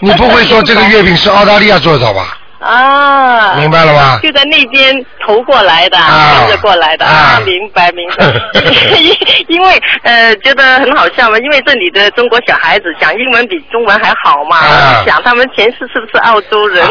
[0.00, 2.37] 你不会说这个 月饼是澳大利亚做的吧？
[2.60, 4.18] 啊，明白了吗？
[4.22, 4.94] 就在那边
[5.24, 8.24] 投过来的，啊跟着过来的啊明白明白。
[9.00, 9.16] 因
[9.48, 16.84] 因为呃觉得很好笑嘛，因为这里的中国小孩子讲英文比中文还好嘛，啊想他们前世是不是澳洲人？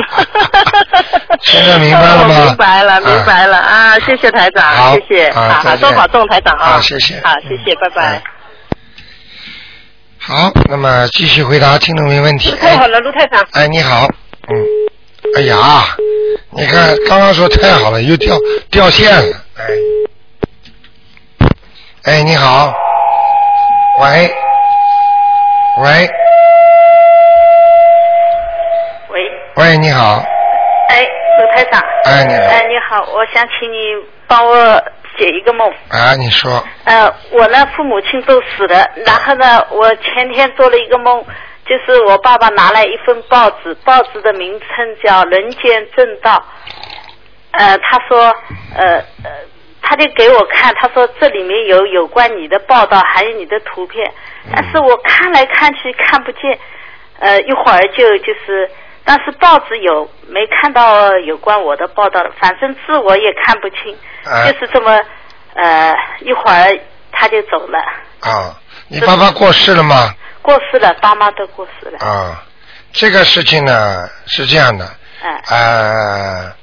[1.44, 4.00] 现在明白了明白了啊明白了啊！
[4.00, 6.80] 谢谢台长，谢谢，好好好多保重台长啊！
[6.82, 8.22] 谢谢好谢谢，拜拜嗯。
[10.20, 12.56] 好，那么继续回答听众没问题。
[12.60, 13.46] 太好了，陆台长。
[13.54, 14.08] 哎，你好，
[14.50, 14.56] 嗯，
[15.36, 15.84] 哎呀，
[16.52, 18.36] 你看刚刚说太好了，又掉
[18.72, 19.66] 掉线了，哎，
[22.06, 22.74] 哎，你好，
[24.00, 24.34] 喂，
[25.84, 26.10] 喂，
[29.10, 30.24] 喂，喂，你好，
[30.90, 31.06] 哎，
[31.40, 31.82] 卢台长。
[32.06, 33.78] 哎，你好，哎，你好，我想请你
[34.28, 34.84] 帮我
[35.20, 35.70] 解一个梦。
[35.90, 41.24] 啊，你说，呃，我呢，父母亲都死了，然后呢，我前天做了一个梦，
[41.68, 44.68] 就是我爸爸拿来一份报纸，报纸的名称
[45.04, 46.34] 叫《人间正道》。
[47.52, 48.34] 呃，他说，
[48.76, 49.32] 呃呃，
[49.82, 54.10] 他就给我看，他说这里面有有关你的报道，还有你的图片，
[54.54, 56.58] 但是我看来看去看不见，
[57.20, 58.70] 呃，一会儿就就是，
[59.04, 65.02] 但是报纸有没看到有关我的报道，反正字我也看不清，哎就是这么，
[65.56, 66.80] 呃，一会儿
[67.12, 67.80] 他就走了。
[68.22, 68.56] 啊，
[68.88, 70.14] 你爸爸过世了吗？
[70.48, 72.00] 过世了，爸妈都过世了。
[72.00, 72.42] 啊，
[72.94, 74.90] 这个事情呢是这样的，
[75.22, 75.38] 嗯。
[75.50, 76.56] 呃，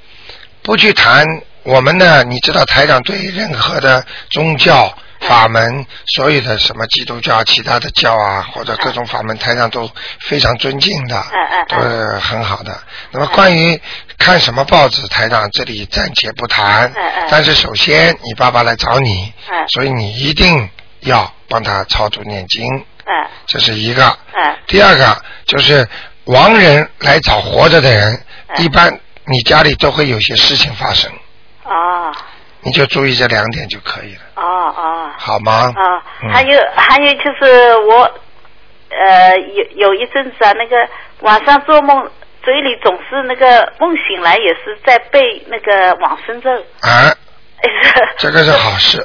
[0.63, 1.23] 不去谈
[1.61, 9.87] 我们呢，你知道台长对任何的宗教法门，所有的什么基督教、其他的教啊，或者各种法门，台长都
[10.19, 12.75] 非常尊敬的，嗯嗯都是很好的。
[13.11, 13.79] 那么关于
[14.17, 19.67] 看什么报纸，台长这里暂且不谈嗯嗯，但是首先你爸爸来找你，嗯。
[19.67, 20.67] 所以你一定
[21.01, 22.65] 要帮他超度念经，
[23.05, 23.27] 嗯。
[23.45, 24.03] 这是一个。
[24.33, 24.55] 嗯。
[24.67, 25.87] 第二个就是
[26.25, 28.63] 亡人来找活着的人，嗯。
[28.63, 28.91] 一般
[29.25, 31.11] 你家里都会有些事情发生，
[31.63, 32.11] 哦。
[32.61, 35.11] 你就注意这两点就可以了，哦哦。
[35.17, 35.73] 好吗？
[35.75, 36.33] 哦，嗯。
[36.33, 38.11] 还有还有就是我
[38.89, 40.75] 呃有有一阵子啊，那个
[41.21, 42.09] 晚上做梦。
[42.43, 47.69] 嘴里总是那个梦醒来也是在背那个往生咒，啊，哎
[48.19, 49.03] 这个是好事，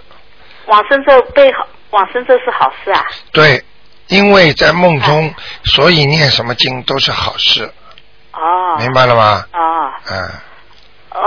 [0.67, 3.03] 往生咒背好，往生咒是好事啊。
[3.33, 3.65] 对，
[4.11, 7.65] 因为在梦中，所以念什么经都是好事，
[8.33, 8.77] 哦。
[8.79, 9.45] 明白了吗？
[9.53, 10.19] 哦嗯，
[11.11, 11.23] 哦，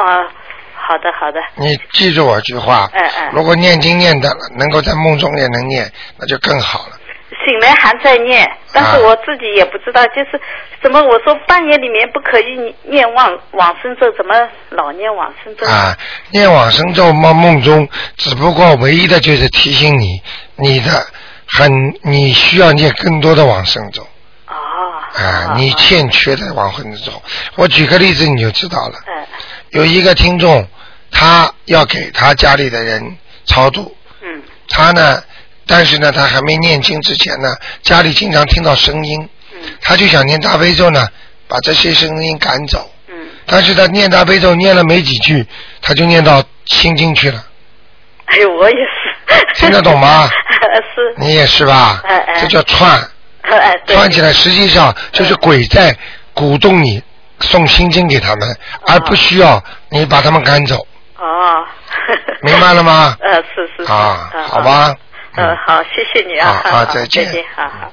[0.75, 1.39] 好的好的。
[1.55, 6.99] 你记住我句话，嗯嗯如果念经念的，能够在梦中也能念，那就更好了。
[7.45, 10.39] 醒来还在念，但是啊我自己也不知道，就是
[10.81, 14.33] 怎么我说半夜里面不可以念往往生咒，怎么
[14.69, 15.65] 老念往生咒？
[15.65, 15.97] 啊，
[16.31, 20.21] 念往生咒梦梦中，只不过唯一的就是提醒你，
[20.55, 21.05] 你的
[21.47, 24.07] 很你需要念更多的往生咒
[24.47, 24.53] 哦。
[25.13, 27.21] 啊，你欠缺的往生走。
[27.55, 28.95] 我举个例子你就知道了。
[29.07, 29.25] 嗯
[29.69, 30.67] 有一个听众，
[31.09, 35.23] 他要给他家里的人超度，嗯他呢，
[35.65, 41.07] 但是呢，他还没念经之前呢，家里经常听到声音，嗯他就想念大悲咒呢，
[41.47, 42.87] 把这些声音赶走。
[43.07, 43.15] 嗯。
[43.47, 45.43] 但是他念大悲咒念了没几句，
[45.81, 47.43] 他就念到心经去了。
[48.25, 49.02] 哎呦，我也是。
[49.55, 50.27] 听得懂吗？
[50.95, 51.13] 是。
[51.17, 52.01] 你也是吧？
[52.05, 52.99] 哎哎这叫串，
[53.41, 55.95] 哎，串起来实际上就是鬼在
[56.33, 57.01] 鼓动你
[57.39, 58.57] 送心经给他们，
[58.87, 60.85] 而不需要你把他们赶走，
[61.17, 61.65] 哦。
[62.41, 63.15] 明白了吗？
[63.21, 63.91] 呃，是是是。
[63.91, 64.61] 啊，嗯好。
[64.61, 64.95] 吧。
[65.35, 66.49] 嗯，好，谢谢你啊。
[66.49, 67.91] 啊好啊再见再见，好好。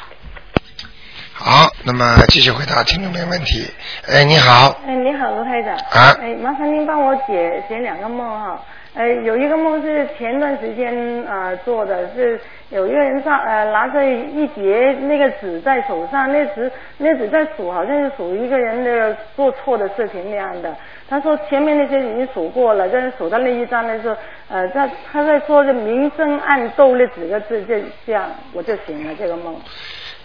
[1.33, 3.67] 好，那么继续回答听众朋友问题。
[4.09, 5.75] 哎，你好，哎，你好，卢台长。
[5.75, 8.61] 啊哎，麻烦您帮我解解两个梦哈。
[8.93, 10.93] 呃，有一个梦是前段时间
[11.25, 20.75] 呃做的，是有一个人上呃拿着一叠那个纸在手上，那纸那纸在数，好像是数一个人的做错的事情那样的。
[21.09, 24.17] 他说前面那些已经数过了，但是数到那一张的时候，
[24.49, 27.75] 呃，他他在说这明争暗斗那几个字，就
[28.05, 29.57] 这样我就醒了这个梦。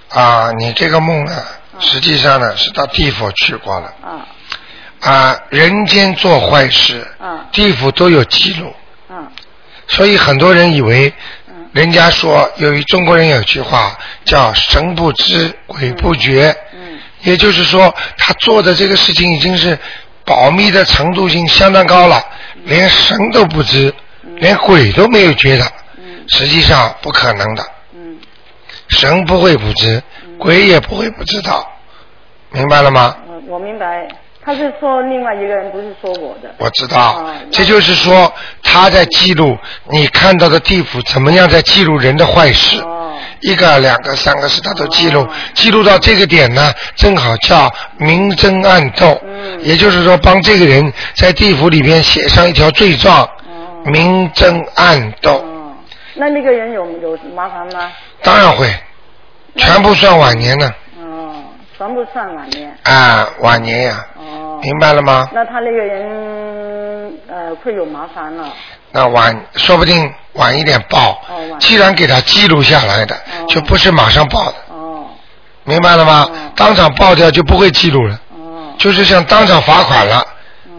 [0.09, 1.31] 啊，你这个梦呢，
[1.79, 3.93] 实际上呢是到地府去过了。
[4.01, 4.27] 啊
[5.05, 8.73] 啊，人间做坏事，啊地府都有记录，
[9.09, 9.27] 嗯。
[9.87, 11.13] 所以很多人以为
[11.47, 16.99] 嗯，人家说由于中国人有句话叫“神不知鬼不觉”，嗯。
[17.21, 19.77] 也就是说他做的这个事情已经是
[20.25, 22.23] 保密的程度已经相当高了，
[22.63, 23.93] 连神都不知，
[24.37, 25.65] 连鬼都没有觉得，
[25.97, 26.23] 嗯。
[26.29, 27.63] 实际上不可能的，
[27.93, 28.17] 嗯。
[28.89, 30.01] 神不会不知，
[30.39, 31.71] 鬼也不会不知道，
[32.49, 33.15] 明白了吗？
[33.27, 34.07] 我我明白，
[34.45, 36.53] 他是说另外一个人，不是说我的。
[36.59, 36.99] 我知道。
[36.99, 38.31] 啊，这就是说
[38.61, 39.57] 他在记录
[39.89, 42.79] 你看到的地府怎么样在记录人的坏事。
[42.81, 43.17] 哦。
[43.41, 45.21] 一个、两个、三个是他都记录。
[45.21, 49.59] 哦，记录到这个点呢，正好叫明争暗斗，嗯。
[49.63, 53.29] 也就是说帮这个人在地府里边写上一条罪状，哦。
[53.85, 55.73] 明争暗斗，哦，
[56.13, 57.91] 那那个人有有麻烦吗？
[58.21, 58.71] 当然会，
[59.55, 60.73] 全部算晚年呢，哦，
[61.77, 62.77] 全部算晚年。
[62.83, 64.59] 啊，晚年呀，哦。
[64.63, 65.27] 明白了吗？
[65.33, 68.51] 那他那个人呃会有麻烦了。
[68.91, 71.21] 那晚说不定晚一点报
[71.59, 75.05] 既然给他记录下来的，哦就不是马上报的，哦
[75.65, 76.51] 明白了吗哦？
[76.55, 80.25] 当场报掉就不会记录了，哦就是像当场罚款了，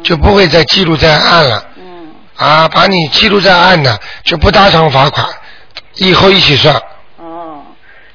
[0.03, 1.63] 就不会再记录在案了。
[1.77, 5.27] 嗯啊，把你记录在案的，就不当场罚款，
[5.97, 6.75] 以后一起算。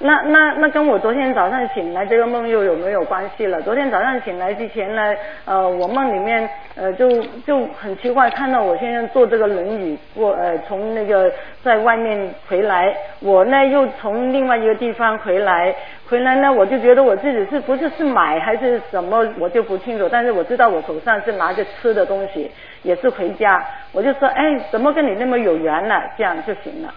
[0.02, 3.62] 哦，那那那跟我昨天早上醒来这个梦又有没有关系了？
[3.62, 11.32] 昨天早上醒来之前呢，呃，我梦里面呃就就很奇怪，看到我先生坐这个轮椅过呃从那个
[11.64, 15.74] 在外面回来，我呢又从另外一个地方回来，
[16.10, 22.50] 回来呢我就觉得我自己是不是是买还是什么我就不清楚，但是我知道我手上是拿着吃的东西，
[22.84, 26.02] 也是回家，我就说哎怎么跟你那么有缘呢？
[26.18, 26.94] 这样就行了，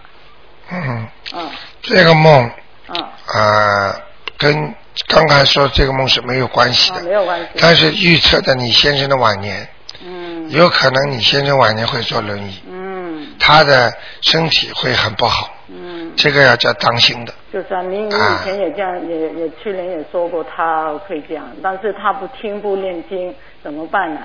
[0.71, 1.49] 嗯，嗯
[1.81, 2.49] 这个梦
[2.89, 3.03] 嗯。
[3.41, 3.95] 啊、
[4.37, 4.73] 跟
[5.07, 7.47] 刚才说这个梦是没有关系的，啊，没有关系。
[7.59, 9.67] 但是预测的你先生的晚年，
[10.03, 17.33] 嗯有可能你先生晚年会坐轮椅，嗯他的身体会很不好，嗯，这个要叫当心的。
[17.51, 23.33] 就是啊，您您以前也这样，也也去年也说过他会这样，但是他不听不念经，
[23.63, 24.21] 怎么办呢？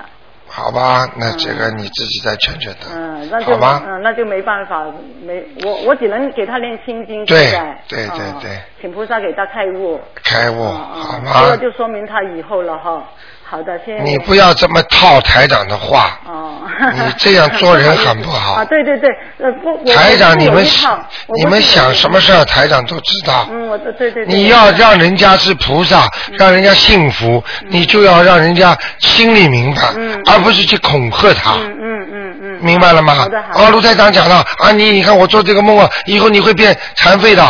[0.47, 3.81] 好吧，那这个你自己再劝劝他，嗯，那就好吗？
[3.85, 4.85] 嗯，那就没办法，
[5.23, 7.51] 没我我只能给他念心经，对
[7.87, 8.07] 对
[8.41, 11.57] 对请菩萨给他开悟，开悟，啊好吗，这个？
[11.57, 13.03] 就说明他以后了哈。
[13.51, 14.01] 好的，谢谢。
[14.03, 16.61] 你不要这么套台长的话，哦，
[16.93, 18.53] 你这样做人很不好。
[18.63, 20.93] 啊，对对对，呃不，台长，你们有一套
[21.27, 23.45] 我不你们想什么事儿，台长都知道。
[23.51, 29.81] 嗯，我对对对，你要让人家是菩萨，让人家幸福，你就要让人家心里明白，
[30.27, 31.51] 而不是去恐吓他。
[31.55, 33.15] 嗯嗯嗯嗯，明白了吗？
[33.15, 33.67] 好的好的。
[33.67, 37.43] 哦，卢台长讲了啊，你你看我做这个梦啊，以后你会变残废的，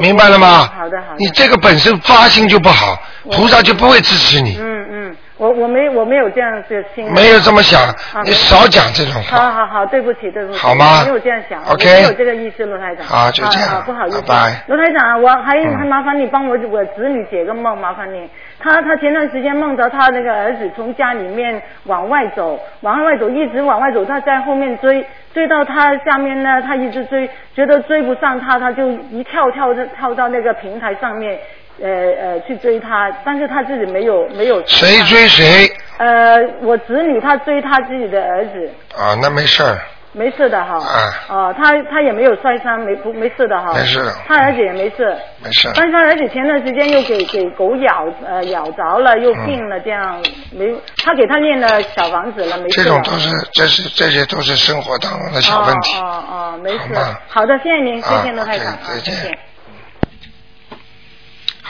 [0.00, 0.70] 明白了吗？
[0.76, 4.56] 好的好的，你这个本身发心就不好，菩萨就不会支持你。
[4.60, 13.06] 嗯嗯，我我没我没有这样的心，没有这么想啊你少讲这种话好好好，对不起对不起，好吗没有这样想 OK 没有这个意思，罗台长。
[13.06, 18.28] 好就这样啊不好意思，拜拜卢台长，我还嗯还麻烦你帮我我子女解个梦，麻烦你。
[18.60, 31.38] 他他前段时间梦着他那个儿子从家里面往外走，往外走，一直往外走，他在后面追，追到他下面呢，他一直追，觉得追不上他，他就一跳跳的跳到那个平台上面，
[31.82, 31.88] 呃
[32.20, 34.62] 呃去追他，但是他自己没有没有。
[34.66, 39.18] 谁追谁呃，我侄女她追她自己的儿子，啊？
[39.20, 39.78] 那没事儿，
[40.12, 40.76] 没事的哈。
[40.76, 43.72] 啊哦，他他也没有摔伤，没不没事的哈。
[43.74, 45.16] 没事的他儿子也没事。
[45.42, 45.68] 没事。
[45.74, 50.22] 但是他儿子前段时间又给给狗咬呃咬着了，又病了，这样、
[50.52, 50.72] 没
[51.04, 52.82] 他给他念了小房子了，没事。
[52.82, 55.98] 这种都是这是这些都是生活当中的小问题。
[55.98, 57.14] 哦哦哦，没事好。
[57.28, 59.38] 好的，谢谢您，谢谢啊罗台长，OK，再见谢谢。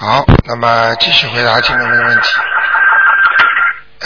[0.01, 2.39] 好，那么继续回答听众的问题。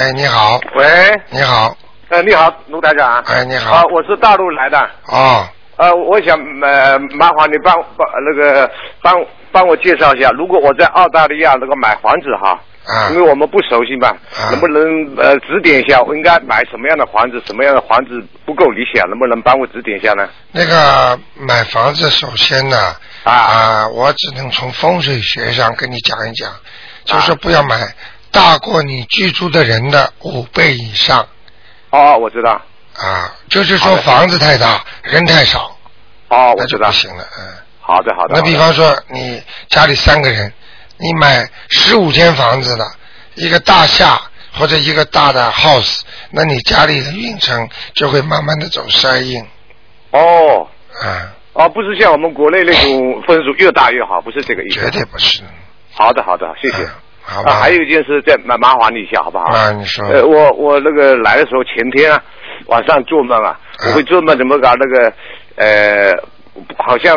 [0.01, 0.86] 哎，你好，喂，
[1.28, 1.76] 你好，
[2.09, 3.22] 呃，你好，卢台长。
[3.26, 4.80] 哎，你好啊，，我是大陆来的。
[5.09, 8.70] 哦，呃，我想呃，麻烦你帮帮那个
[9.03, 9.22] 帮
[9.53, 14.83] 帮我介绍一下，如果我在澳大利亚那个买房子哈，啊因为我们不熟悉嘛，啊能不能
[15.16, 20.28] 呃指点一下，我应该买什么样的房子，什么样的房子不够理想，能不能帮我指点一下呢？
[20.51, 22.76] 那个买房子，首先呢，
[23.24, 26.61] 啊我只能从风水学上跟你讲一讲，啊
[27.05, 27.95] 就是不要买
[28.30, 31.26] 大过你居住的人的五倍以上
[31.91, 32.61] 哦，我知道。
[32.95, 35.76] 啊，就是说房子太大，人太少，
[36.28, 36.93] 哦，我知道那就不。
[36.93, 37.45] 行了，嗯。
[37.85, 38.35] 好的，好的。
[38.37, 40.53] 那比方说，你家里三个人，
[41.03, 42.84] 你买十五间房子的
[43.34, 44.20] 一个大厦
[44.53, 46.00] 或者一个大的 house，
[46.30, 49.42] 那你家里的运程就会慢慢的走衰运
[50.12, 50.68] 哦
[51.03, 54.80] 啊，哦，不是像我们国内那种分数越大越好，不是这个意思。
[54.80, 55.42] 绝对不是。
[55.92, 56.82] 好的，好的，谢谢。
[56.84, 56.90] 嗯
[57.24, 57.53] 好吧。
[57.53, 59.44] 啊，还有一件事，再麻麻烦你一下，好不好？
[59.44, 60.05] 啊，你说。
[60.09, 62.20] 呃，我我那个来的时候，前天啊，
[62.66, 65.12] 晚上做梦啊，嗯我会做梦怎么搞那个
[65.55, 66.12] 呃，
[66.78, 67.16] 好像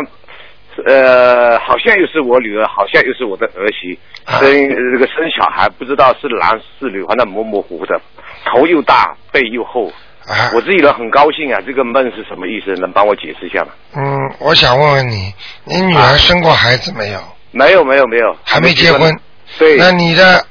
[0.84, 4.50] 呃，好像又是我女儿，好像又是我的儿媳，啊生
[4.92, 8.00] 这个生小孩，不知道是男是女，反正模模糊糊的，
[8.44, 9.90] 头又大，背又厚。
[10.28, 12.72] 啊我自己人很高兴啊，这个梦是什么意思？
[12.80, 13.68] 能帮我解释一下吗？
[13.94, 15.32] 嗯，我想问问你，
[15.64, 17.20] 你女儿生过孩子没有？
[17.52, 19.16] 没有，没有，没有，还没结婚。
[19.56, 19.76] 对。
[19.76, 20.44] 那你的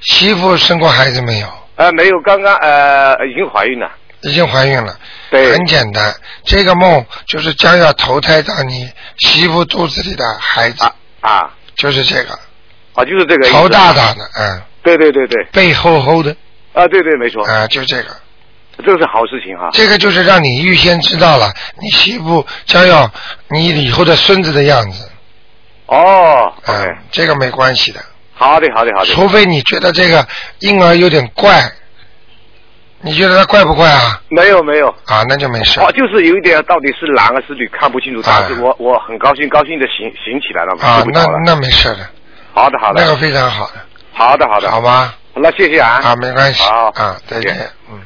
[0.00, 1.46] 媳妇生过孩子没有？
[1.76, 3.90] 呃，没有，刚刚呃已经怀孕了。
[4.22, 4.98] 已经怀孕了。
[5.30, 5.52] 对。
[5.52, 6.14] 很简单，
[6.44, 10.84] 这个梦就是将要投胎到你媳妇肚子里的孩子。
[11.20, 11.50] 啊。
[11.76, 12.38] 就是这个。
[12.94, 13.48] 啊，就是这个。
[13.48, 14.62] 头大大的，嗯。
[14.82, 15.44] 对对对对。
[15.52, 16.34] 背厚厚的。
[16.72, 17.44] 啊，对对，没错。
[17.46, 18.16] 啊，就这个。
[18.84, 19.68] 这是好事情哈。
[19.72, 23.10] 这个就是让你预先知道了，你媳妇将要
[23.48, 25.10] 你以后的孙子的样子。
[25.86, 26.52] 哦。
[26.66, 28.00] 嗯，这个没关系的。
[28.32, 29.12] 好的，好的，好的。
[29.12, 30.26] 除非你觉得这个
[30.60, 31.70] 婴儿有点怪，
[33.02, 34.20] 你觉得他怪不怪啊？
[34.28, 34.88] 没有没有。
[35.06, 35.80] 啊，那就没事。
[35.80, 41.26] 哦，就是有一点到底是男还是女看不清楚，但是我我很高兴，高兴的醒醒起来了嘛，啊那。
[41.46, 42.06] 那没事的，
[42.52, 43.02] 好的好的。
[43.02, 43.72] 那个非常好的。
[44.12, 44.70] 好的好的。
[44.70, 45.14] 好吗？
[45.34, 46.00] 那谢谢啊。
[46.02, 46.62] 啊，没关系。
[46.62, 47.56] 好啊，再见。
[47.90, 48.00] 嗯。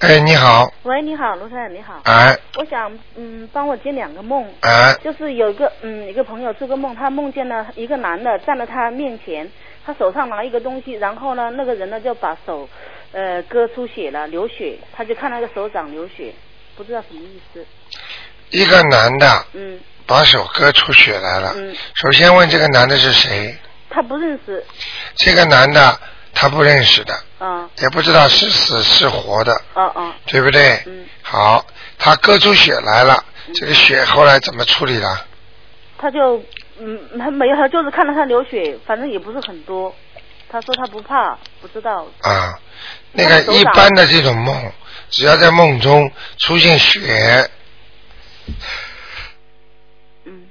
[0.00, 1.94] 哎，你好，喂，你好，卢太太，你好。
[2.04, 2.36] 哎。
[2.58, 4.44] 我想，嗯，帮我接两个梦。
[4.60, 9.48] 哎就是有一个，嗯，一个朋友做个梦，他梦见了一个男的站在他面前，
[9.84, 12.68] 他手上拿一个东西，然后呢，那个人呢就把手，
[13.12, 16.32] 呃，割出血了，流血，他就看那个手掌流血，
[16.76, 17.66] 不知道什么意思。
[18.50, 21.52] 一个男的嗯把手割出血来了。
[21.56, 23.56] 嗯，首先问这个男的是谁？
[23.90, 24.64] 他不认识，
[25.16, 25.98] 这个男的
[26.34, 30.82] 他不认识的，啊，也不知道是死是活的，嗯嗯，对不对？
[30.86, 31.64] 嗯，好，
[31.98, 33.22] 他割出血来了，
[33.54, 35.26] 这个血后来怎么处理了？
[35.98, 36.42] 他就，
[36.78, 39.94] 嗯，他没有，他就是看到他流血，反正也不是很多，
[40.48, 42.06] 他说他不怕，不知道。
[42.22, 42.58] 啊，
[43.12, 44.72] 那个一般的这种梦，
[45.10, 47.50] 只要在梦中出现血，
[50.24, 50.48] 嗯，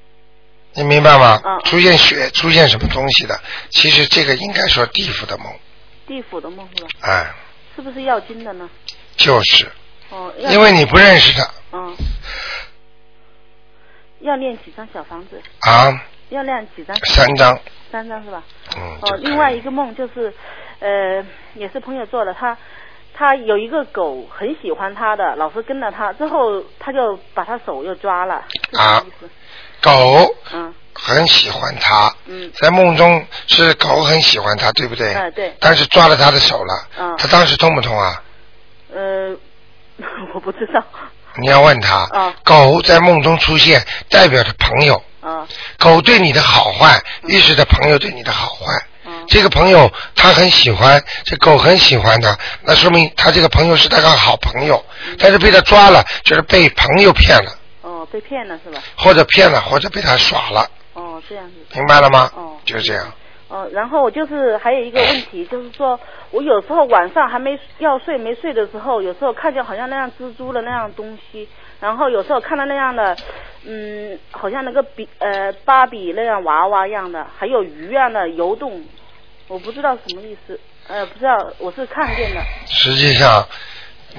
[0.73, 1.41] 你明白吗？
[1.43, 3.39] 嗯出现血，出现什么东西的？
[3.69, 5.53] 其实这个应该说地府的梦，
[6.07, 6.89] 地府的梦是吧？
[7.01, 7.33] 哎，
[7.75, 8.69] 是不是要经的呢？
[9.15, 9.71] 就是，
[10.09, 11.95] 哦，因为你不认识他嗯，
[14.19, 15.41] 要练几张小房子？
[15.59, 16.95] 啊，要练几张？
[17.05, 17.59] 三张，
[17.91, 18.43] 三张是吧？
[18.77, 20.33] 嗯，哦，另外一个梦就是，
[20.79, 21.23] 呃，
[21.55, 22.57] 也是朋友做的，他
[23.13, 29.29] 他有一个狗很喜欢他的，老是跟着他，之后他就把他手又抓了，是什么意思？
[29.81, 35.13] 狗嗯很喜欢他，嗯在梦中是狗很喜欢他，对不对？
[35.13, 38.23] 哎对但是抓了他的手了，嗯他当时痛不痛啊？
[38.93, 39.35] 呃，
[40.33, 40.83] 我不知道
[41.41, 45.01] 你要问他，啊狗在梦中出现，代表着朋友。
[45.21, 45.47] 啊
[45.77, 48.85] 狗对你的好坏，预示着朋友对你的好坏。
[49.05, 54.83] 嗯这个朋友他很喜欢，这狗很喜欢他，那说明他这个朋友是他个好朋友。
[55.07, 57.51] 嗯但是被他抓了，就是被朋友骗了，
[57.81, 58.81] 哦，被骗了是吧？
[58.95, 61.53] 或者骗了，或者被他耍了，哦，这样子。
[61.73, 62.31] 明白了吗？
[62.35, 63.11] 哦就是这样。
[63.47, 65.99] 哦，然后我就是还有一个问题， 就是说
[66.29, 71.49] 我有时候晚上还没要睡没睡的时候，有时候看见好像那样蜘蛛的那样东西，
[71.81, 73.17] 然后有时候看到那样的，
[73.65, 78.85] 嗯，好像那个比呃芭比那样娃娃一样的，还有鱼一样的游动，
[79.47, 83.47] 我不知道什么意思，呃，不知道我是看见的，实际上，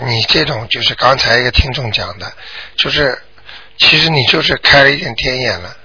[0.07, 2.31] 你这种就是刚才一个听众讲的，
[2.77, 3.17] 就是
[3.79, 5.77] 其实你就是开了一点天眼了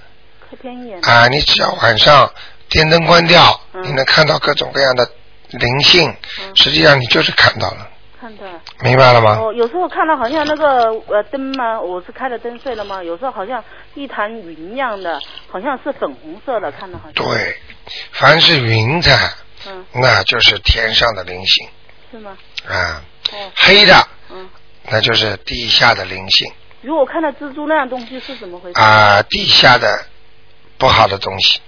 [0.50, 0.98] 开天眼。
[1.02, 1.28] 啊！
[1.28, 2.30] 你只要晚上
[2.68, 5.08] 电灯关掉，嗯你能看到各种各样的
[5.50, 6.14] 灵性，
[6.54, 7.88] 实际上你就是看到了，
[8.82, 9.38] 明白了吗？
[9.40, 13.62] 哦，有时候看到好像那个呃灯嘛，我是开了灯睡了嘛，有时候好像
[13.94, 15.18] 一团云一样的，
[15.48, 17.12] 好像是粉红色的，看到好像。
[17.14, 17.56] 对，
[18.12, 19.32] 凡是云彩，
[19.66, 21.68] 嗯，那就是天上的灵性
[22.10, 22.36] 是吗？
[22.68, 23.02] 啊，
[23.32, 23.52] 哦。
[23.56, 23.94] 黑的
[24.30, 24.48] 嗯，
[24.90, 26.52] 那就是地下的灵性
[26.82, 28.80] 如果看到蜘蛛那样东西是怎么回事？
[28.80, 30.04] 啊，地下的
[30.78, 31.60] 不好的东西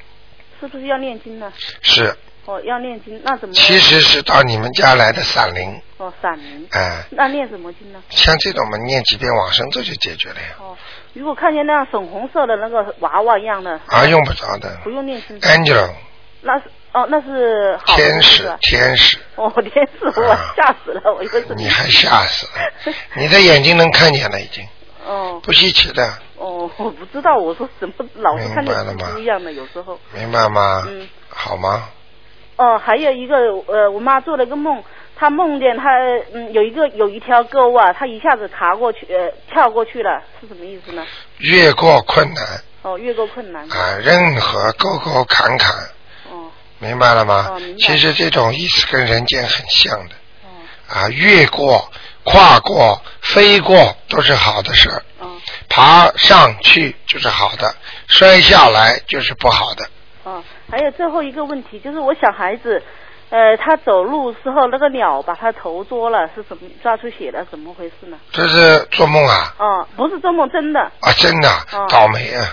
[0.60, 1.52] 是不是要念经呢？
[1.82, 2.14] 是，
[2.46, 3.54] 哦，要念经，那怎么？
[3.54, 6.66] 其实是到你们家来的散灵，哦，散灵。
[6.72, 8.02] 哎、那念什么经呢？
[8.08, 10.76] 像这种嘛，念几遍往生咒就解决了呀，哦，
[11.12, 15.38] 如果看见那样粉红色的那个娃娃一样的，啊，用不着的不用念经。
[15.40, 15.90] ，Angelo
[16.42, 24.66] 那是哦，那是好天使天使，哦，天使，我吓死了，我以为是你还吓死了， 你的眼睛能看见了已经，
[25.06, 26.04] 哦不稀奇的，
[26.36, 30.00] 哦，我不知道，我说怎么老是看见明白了吗蜘蛛一样的，有时候。
[30.14, 30.82] 明白吗？
[30.88, 31.06] 嗯。
[31.28, 31.88] 好吗？
[32.60, 33.36] 哦，还有一个
[33.68, 34.84] 呃，我妈做了个梦，
[35.16, 35.88] 她梦见她
[36.34, 41.02] 嗯有一个有一条沟啊，她一下子爬过去呃跳过去了，是什么意思呢？
[41.38, 42.44] 越过困难
[42.82, 43.62] 哦，越过困难。
[43.70, 45.74] 啊，任何沟沟坎坎，
[46.30, 47.50] 哦明白了吗？
[47.78, 50.14] 其实这种意思跟人间很像的。
[50.44, 50.48] 哦
[50.88, 51.90] 啊，越过、
[52.24, 55.02] 跨过、飞过都是好的事儿。
[55.20, 55.28] 哦
[55.70, 57.74] 爬上去就是好的，
[58.06, 59.88] 摔下来就是不好的。
[60.70, 62.82] 哦，还有最后一个问题就是我小孩子，
[63.30, 67.44] 呃，他走路时候那个鸟把他头捉了，是怎么抓出血了？
[67.50, 68.16] 怎么回事呢？
[68.32, 70.80] 这是做梦啊哦，不是做梦，真的。
[70.80, 71.48] 啊，真的
[71.88, 72.46] 倒霉啊！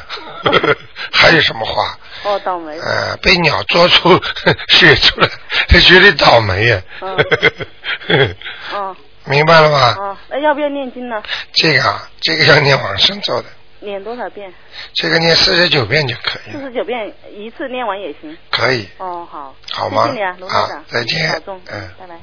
[1.11, 1.97] 还有什么话？
[2.23, 2.77] 哦，倒霉。
[2.79, 4.09] 呃，被鸟捉出
[4.69, 5.27] 血出来，
[5.67, 6.81] 他绝对倒霉呀、
[8.73, 8.95] 哦
[9.29, 9.93] 明白了吗？
[9.99, 11.21] 哦，那要不要念经呢？
[11.53, 13.49] 这个啊，这个要念往生咒的，
[13.79, 14.53] 念多少遍？
[14.93, 18.35] 这个念四十九遍就可以了，四十九遍，一次念完也行。
[18.49, 18.87] 可以。
[18.97, 19.55] 哦，好。
[19.71, 20.83] 好吗谢谢你啊，卢台好长。
[20.87, 21.61] 再见保重。
[21.71, 22.15] 嗯，拜拜。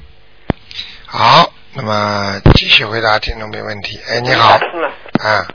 [1.05, 3.99] 好，那么继续回答听众没问题。
[4.09, 4.49] 哎，你好。
[4.49, 5.45] 啊。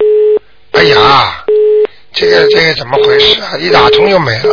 [0.72, 1.44] 哎呀，
[2.12, 3.57] 这个这个怎么回事啊？
[3.59, 4.51] 一打通又没了。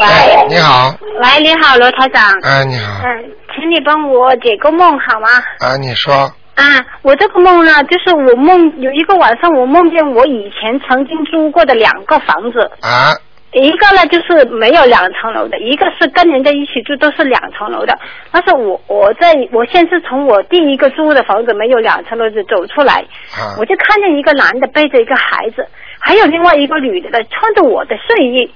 [0.00, 2.32] 喂，你好，喂，你好，罗台长。
[2.42, 5.28] 哎，你好，嗯，请你帮我解个梦好吗？
[5.60, 13.16] 啊，你说，啊，我这个梦呢，就是我梦有一个晚上，我梦见我以前曾经租过的两个房子，啊，
[13.52, 17.98] 一个呢就是没有两层楼的，一个是跟人家一起住，都是两层楼的。
[18.30, 23.02] 但是我我在我先是从我第一个租的房子没有两层楼的走出来，
[23.32, 25.66] 啊我就看见一个男的背着一个孩子，
[25.98, 28.52] 还有另外一个女的穿着我的睡衣，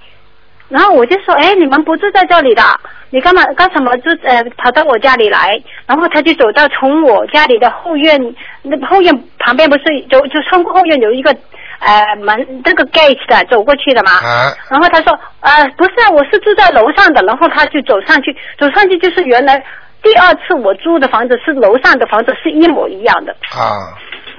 [0.75, 2.65] 然后我就说，哎，你们不住在这里的，
[3.11, 5.63] 你干嘛干什么住呃跑到我家里来？
[5.87, 8.21] 然后他就走到从我家里的后院，
[8.63, 11.31] 那后院旁边不是就就穿过后院有一个
[11.79, 14.15] 呃门那个 gate 的走过去的嘛。
[14.15, 17.23] 啊然后他说，呃，不是啊，我是住在楼上的。
[17.23, 19.63] 然后他就走上去，走上去就是原来
[20.03, 23.95] 第二次我租的房子是楼上的房子是一模一样的啊，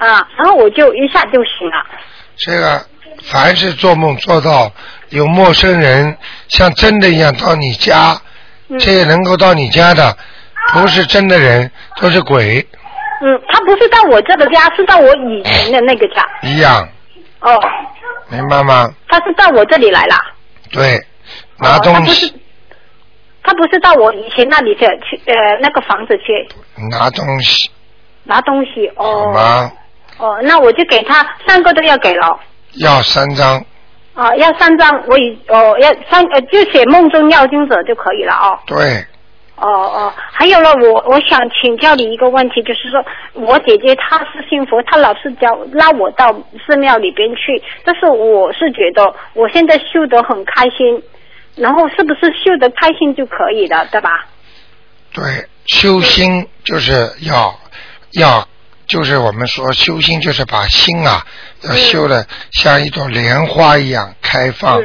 [0.05, 0.27] 啊。
[0.35, 1.85] 然后我就一下就醒了。
[2.35, 2.81] 这个
[3.23, 4.69] 凡是做梦做到
[5.09, 8.15] 有陌生人像真的一样到你家，
[8.69, 8.77] 嗯。
[8.79, 10.15] 这也能够到你家的，
[10.73, 12.65] 不是真的人，都是鬼。
[13.21, 16.25] 嗯，他不是到我这个家，是到我以前的那个家。
[16.41, 16.87] 一样，
[17.39, 17.57] 哦，
[18.29, 18.89] 明白吗？
[19.07, 20.15] 他是到我这里来了。
[20.71, 20.99] 对，
[21.59, 22.33] 拿东西，
[23.41, 26.47] 他不是到我以前那里去去呃那个房子去。
[26.91, 27.69] 拿东西，
[28.23, 29.71] 拿东西好哦吗？
[30.17, 32.39] 哦，那我就给他三个都要给了。
[32.79, 33.63] 要三张，
[34.15, 38.57] 哦，要三张，我已哦要三呃就写梦中要经者就可以了哦。
[38.65, 39.05] 对，
[39.57, 43.03] 哦哦，还有呢，我我想请教你一个问题，就是说
[43.33, 46.33] 我姐姐她是信佛，她老是教拉我到
[46.65, 51.03] 寺庙里边去，但是我是觉得我现在修得很开心，
[51.55, 54.25] 然后是不是修得开心就可以了，对吧？
[55.13, 55.23] 对，
[55.65, 57.53] 修心就是要
[58.13, 58.47] 要，
[58.87, 61.25] 就是我们说修心就是把心啊
[61.61, 64.81] 要修的像一朵莲花一样开放。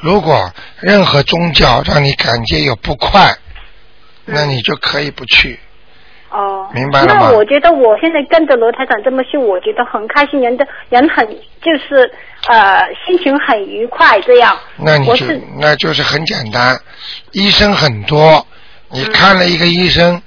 [0.00, 3.36] 如果任何宗教让你感觉有不快，
[4.24, 5.58] 那你就可以不去。
[6.30, 7.28] 哦，明白了吗？
[7.28, 11.26] 那我觉得我现在跟着罗台长这么修，我觉得很开心，人的人很
[11.60, 12.10] 就是
[12.48, 14.58] 呃心情很愉快这样。
[14.76, 15.26] 那你就
[15.58, 16.80] 那就是很简单，
[17.32, 18.46] 医生很多，
[18.88, 19.12] 你嗯。
[19.12, 20.22] 看了一个医生，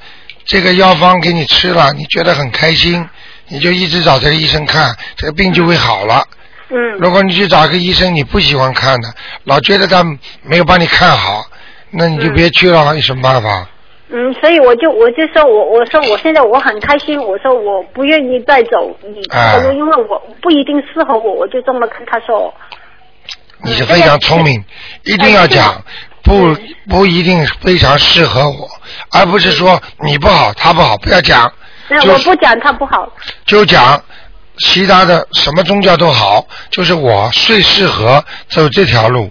[0.45, 3.09] 这个药方给你吃了，你觉得很开心，
[3.47, 6.23] 你就一直找这个医生看，这个病就会好了。
[6.69, 6.77] 嗯。
[6.99, 10.03] 如果你去找一个医生你不喜欢看的，老觉得他
[10.43, 11.45] 没有帮你看好，
[11.91, 13.67] 那你就别去了，有什么办法？
[14.09, 22.53] 嗯，所以我就我就说我我说我现在我很开心，我说我不愿意再走你这个路，啊因为我不一定适合我，我就这么跟他说。
[23.63, 24.63] 你是非常聪明，
[25.05, 25.83] 一定要讲，
[26.21, 26.55] 不
[26.87, 28.69] 不一定非常适合我，
[29.11, 31.51] 而不是说你不好他不好，不要讲，那
[31.89, 33.07] 就我不讲他不好。
[33.45, 34.01] 就讲
[34.57, 39.29] 其他的什么宗教都好，就是我最适合走这条路，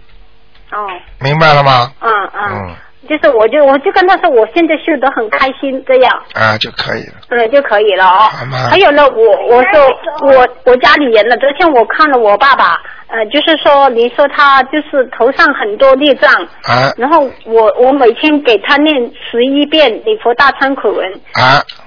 [0.72, 0.78] 哦，
[1.20, 1.92] 明白了吗？
[2.00, 2.74] 嗯嗯，嗯。
[3.06, 6.10] 就是我就我就跟他说，我现在修得很开心，这样。
[6.32, 8.30] 啊就可以了，嗯，就可以了哦。
[8.70, 9.86] 还有呢，我我说
[10.22, 12.78] 我我家里人呢，昨天我看了我爸爸，
[13.08, 16.32] 呃，就是说你说他就是头上很多孽障，
[16.62, 16.90] 啊。
[16.96, 18.96] 然后我我每天给他念
[19.30, 21.60] 十一遍礼佛大忏悔文，啊。
[21.60, 21.83] 可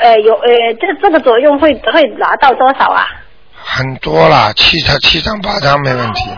[0.00, 0.48] 呃有呃
[0.80, 3.06] 这这个作用会会拿到多少啊？
[3.70, 6.30] 很多啦，七张七张八张没问题，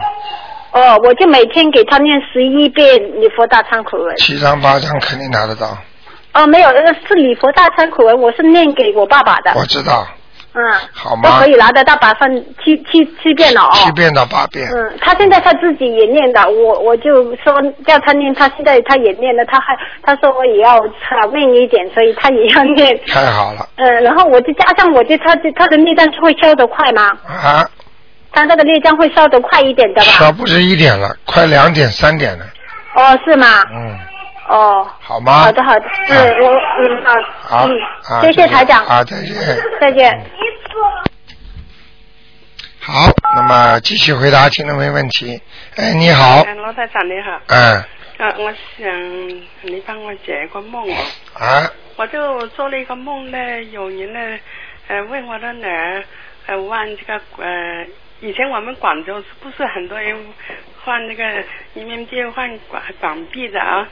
[0.73, 4.17] 哦，我就每天给他念十一遍礼佛大忏悔文。
[4.17, 5.79] 七张八张肯定拿得到，
[6.33, 9.53] 哦，没有，那个是礼佛大忏悔文，我是念给我爸爸的。
[9.55, 10.07] 我知道，
[10.53, 13.71] 嗯，好吗都可以拿得到百分七七七遍了哦。
[13.75, 17.55] 七遍到八遍，嗯，他现在他自己也念的，我我就说
[17.87, 23.01] 叫他念，他现在他也念了，他还他说我也要长命一点，所以他也要念。
[23.07, 27.11] 太好了嗯，然后我就加上，我就他就他的孽障是会消得快吗？
[27.29, 27.69] 啊，
[28.33, 30.03] 他那个孽障会消得快一点的吧？
[30.03, 32.45] 少不止一点了，快两点三点了，
[32.97, 33.47] 哦，是吗？
[33.73, 33.97] 嗯，
[34.51, 35.45] 哦，好吗？
[35.45, 37.05] 好的好的，嗯，我嗯
[37.45, 37.69] 好，
[38.03, 39.37] 好，谢谢台长，啊，再见。
[39.81, 40.21] 再见。
[42.81, 45.41] 好，那么继续回答听众没问题。
[45.77, 47.41] 哎，你好，哎罗台长你好。
[47.47, 47.77] 嗯，
[48.19, 49.29] 啊，我想
[49.63, 50.97] 你帮我解一个梦哦。
[51.39, 54.39] 啊，我就做了一个梦呢，有人呢，
[54.89, 56.03] 呃，问我的女儿，
[56.47, 57.87] 呃，问这个呃，
[58.21, 60.17] 以前我们广州是不是很多人
[60.83, 63.87] 换那个人民币换港港币的啊？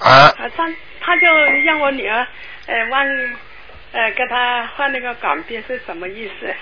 [0.00, 0.68] 啊，啊，他
[1.00, 1.26] 他就
[1.64, 2.26] 让我女儿，
[2.66, 3.36] 呃，问，
[3.92, 6.54] 呃，给他换那个港币是什么意思？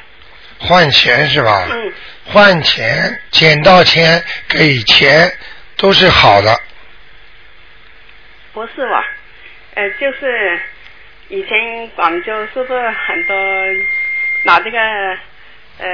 [0.58, 1.66] 换钱是吧？
[1.70, 1.92] 嗯。
[2.26, 5.32] 换钱，捡到钱给钱
[5.76, 6.60] 都是好的。
[8.52, 9.04] 不是吧？
[9.74, 10.60] 呃，就是
[11.28, 13.34] 以前广州是不是很多
[14.44, 14.78] 拿这个
[15.78, 15.88] 呃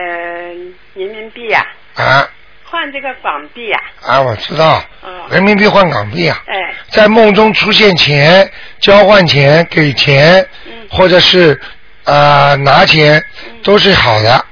[0.94, 1.64] 人民币呀、
[1.94, 2.28] 啊
[2.70, 10.72] 换这个港币啊、啊，我知道，嗯人民币换港币啊，哎，在梦中出现钱，交换钱，给钱，嗯。
[10.90, 11.60] 或者是
[12.04, 13.22] 呃拿钱，
[13.62, 14.44] 都是好的。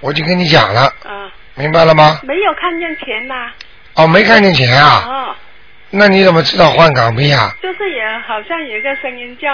[0.00, 2.20] 我就跟你讲了，啊，明白了吗？
[2.22, 3.50] 没有看见钱呐、
[3.94, 5.04] 哦，没看见钱啊？
[5.06, 5.34] 哦，
[5.90, 7.54] 那你怎么知道换港币啊？
[7.62, 9.48] 就是也好像有一个声音叫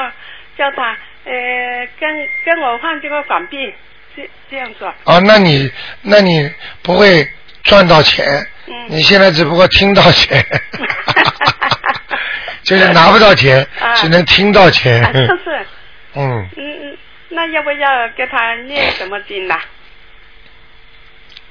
[0.59, 1.33] 叫他呃
[2.01, 2.11] 跟
[2.45, 3.73] 跟我换这个港币，
[4.17, 4.93] 这这样说。
[5.05, 5.71] 哦，那你
[6.03, 6.51] 那你
[6.83, 7.27] 不会
[7.65, 10.45] 赚到钱，嗯你现在只不过听到钱，
[12.63, 15.03] 就是拿不到钱， 啊只能听到钱。
[15.05, 15.67] 啊，就是，
[16.15, 16.99] 嗯，嗯嗯，
[17.31, 19.61] 那要不要给他念什么经呐、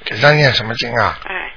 [0.05, 1.19] 给他念什么经啊？
[1.25, 1.51] 哎，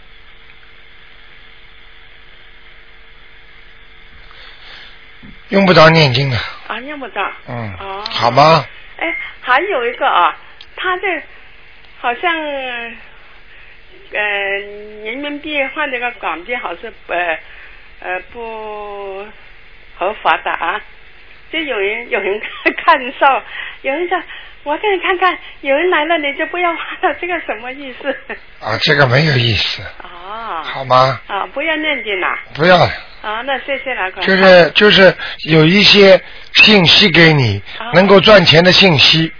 [5.51, 6.37] 用不着念经的，
[6.69, 7.21] 啊，用不着。
[7.49, 8.05] 嗯，哦。
[8.11, 8.65] 好吗？
[8.99, 10.37] 哎，还有一个啊，
[10.77, 11.03] 他这
[12.01, 12.33] 好像
[14.15, 14.21] 呃
[15.05, 17.39] 人民币换这个港币好像呃
[18.01, 19.27] 呃不
[19.99, 20.81] 合法的啊。
[21.53, 22.41] 就有人有人
[22.85, 23.43] 看售，
[23.83, 24.21] 有人说
[24.65, 28.11] 我给你看看，有人来了你就不要换了，这个什么意思？
[28.61, 31.21] 啊，这个没有意思，啊，好吗？
[31.29, 32.27] 啊，不要念经了。
[32.55, 35.15] 不要，啊，那谢谢了，就是就是
[35.49, 36.21] 有一些
[36.55, 37.62] 信息给你，
[37.93, 39.33] 能够赚钱的信息，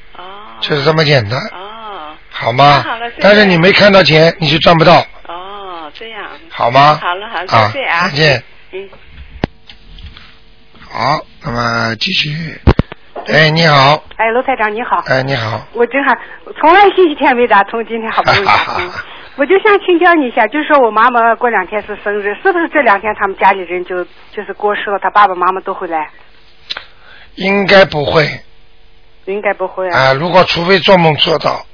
[0.61, 1.41] 就是这么简单，
[2.37, 3.23] 好吗好了谢谢？
[3.23, 6.29] 但是你没看到钱，你就赚不到，哦，这样。
[6.51, 8.09] 好吗好了好，啊谢谢啊。
[8.09, 8.43] 再见。
[8.73, 8.89] 嗯。
[10.91, 12.61] 好，那么继续。
[13.29, 15.03] 哎，你好，哎，罗台长你好。
[15.07, 16.13] 哎，你好，我正好
[16.61, 18.91] 从来星期天没打通，今天好不容易打通。
[19.37, 26.11] 我就想请教你一下，就是说我妈妈过两天是生日，是不是这两天他们家里人就就是过世了，他爸爸妈妈都会来？
[27.37, 28.29] 应该不会
[29.25, 29.99] 应该不会啊。
[29.99, 31.65] 啊，如果除非做梦做到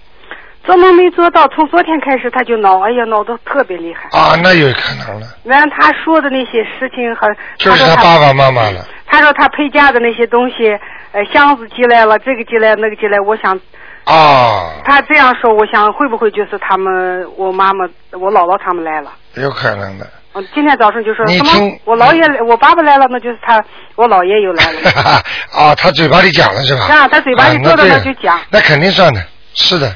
[0.70, 4.08] 做梦没做到，从昨天开始他就闹，哎呀，闹得特别厉害。
[4.16, 8.86] 啊，那有可能了，完了，他说的那些事情和就是他爸爸妈妈了。
[9.04, 10.68] 他说他陪嫁的那些东西，
[11.10, 13.58] 呃，箱子寄来了，这个寄来，那个寄来，我想
[14.04, 19.10] 啊，他这样说，我想会不会就是他们，我妈妈、我姥姥他们来了？
[19.34, 20.06] 有可能的。
[20.34, 21.50] 嗯，今天早上就说什么？
[21.84, 23.60] 我姥爷，我爸爸来了，那就是他，
[23.96, 24.90] 我姥爷又来了。
[25.52, 26.84] 啊，他嘴巴里讲了是吧？
[26.94, 29.20] 啊他嘴巴里啊说的那对那就讲那肯定算的，
[29.54, 29.92] 是的。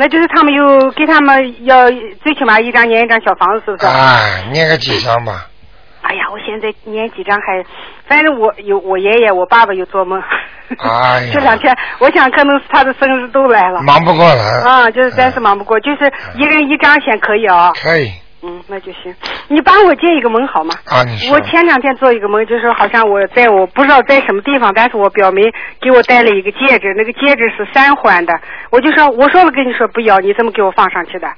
[0.00, 1.90] 那就是他们又给他们要
[2.22, 3.86] 最起码一张念一张小房子，是不是？
[3.86, 4.16] 啊，
[4.52, 5.48] 念个几张吧。
[6.02, 7.64] 哎呀，我现在念几张还，
[8.06, 10.22] 反正我有我爷爷、我爸爸有做梦。
[10.78, 13.82] 哎呀这两天我想可能是他的生日都来了。
[13.82, 17.72] 忙不过来啊，就是暂时忙不过，就是一人一张先可以啊。
[17.72, 18.12] 可以
[18.42, 19.14] 嗯，那就行。
[19.48, 20.74] 你帮我接一个梦好吗？
[20.86, 25.42] 啊，你说我前两天做一个梦，就是好像我在我不知道在什么地方，但是我表妹
[25.80, 28.32] 给我戴了一个戒指，那个戒指是三环的，
[28.70, 31.28] 我就说我说了跟你说不要，你怎么给我放上去的？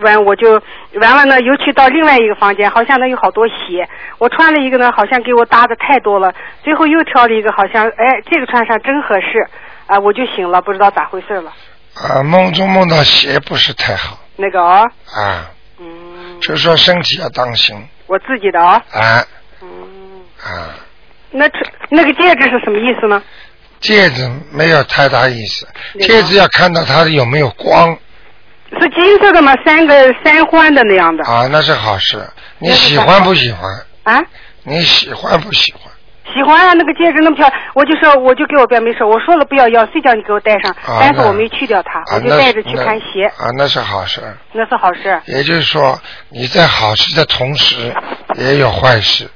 [0.00, 0.60] 完我就
[1.00, 9.46] 完了呢，尤其到另外一个房间，好像那有好多鞋，我穿了一个呢，好像给我搭的太多了，最后又挑了一个，好像哎这个穿上真合适，
[9.86, 11.52] 啊我就醒了，不知道咋回事了。
[11.96, 15.50] 啊，梦中梦到鞋不是太好那个哦，啊。
[16.40, 17.76] 就是说身体要当心
[18.06, 19.24] 我自己的啊，啊。
[19.62, 20.74] 嗯啊，
[21.30, 21.58] 那这
[21.90, 23.22] 那个戒指是什么意思呢？
[23.80, 25.66] 戒指没有太大意思，
[26.00, 27.96] 戒指要看到它有没有光
[28.72, 29.54] 是金色的吗？
[29.64, 31.24] 三个三环的那样的。
[31.24, 32.22] 啊，那是好事。
[32.58, 33.70] 你喜欢不喜欢？
[34.04, 34.22] 啊？
[34.62, 35.89] 你喜欢不喜欢？
[36.34, 40.70] 喜欢啊，那个戒指那么漂亮，我就说，我就给我表妹说，我说了不要要，谁叫你给我戴上？
[40.86, 44.20] 啊但是我没去掉它，啊我就带着去看鞋，啊，那是好事。
[44.52, 45.20] 那是好事。
[45.26, 47.92] 也就是说，你在好事的同时，
[48.36, 49.28] 也有坏事。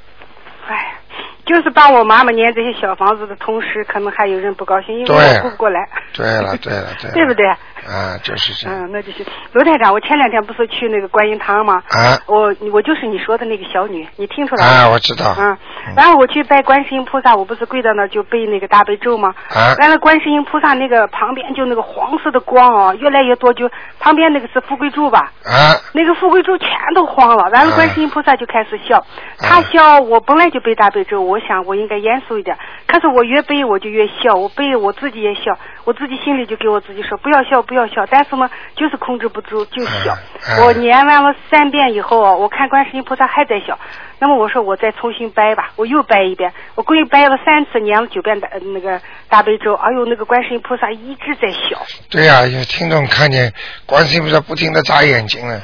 [1.45, 7.15] 哎，就是帮我妈妈念这些小房子的同时，可能还有人不高兴，因为我顾不过来，对了， 对了，对了。
[7.15, 7.47] 对不对？
[7.85, 8.81] 啊，就是这样。
[8.87, 11.83] 嗯，那就是罗台长，我前两天不是去那个观音堂吗？
[11.91, 14.73] 啊我我就是你说的那个小女，你听出来了？
[14.73, 15.35] 啊，我知道。
[15.39, 15.57] 嗯，
[15.95, 19.35] 然后我去拜观世音菩萨，我不是跪在那就背那个大悲咒吗？
[19.51, 23.71] 啊完了，观世音菩萨那个旁边就那个黄色的光哦，越来越多，就
[24.01, 25.31] 旁边那个是富贵柱吧？
[25.45, 25.77] 啊。
[25.93, 29.05] 那个富贵柱全都慌了，完了，啊观世音菩萨就开始笑。
[29.39, 32.57] 他笑，我本来就背大悲咒，我想我应该严肃一点，
[32.87, 40.13] 可是我越背我就越笑，我背我自己也笑，我自己心里就给我自己说不要笑，不要笑，但是呢，就是控制不住就笑。
[40.13, 43.79] 啊我念完了三遍以后啊，我看观世音菩萨还在笑，
[44.19, 51.81] 那么我说我再重新掰吧，我又掰一遍，我故意掰了三次，念了九遍大呃那个大悲咒，哎呦，那个观世音菩萨一直在笑。
[52.11, 53.53] 对呀、有听众看见
[53.87, 55.61] 观世音菩萨不停的眨眼睛了。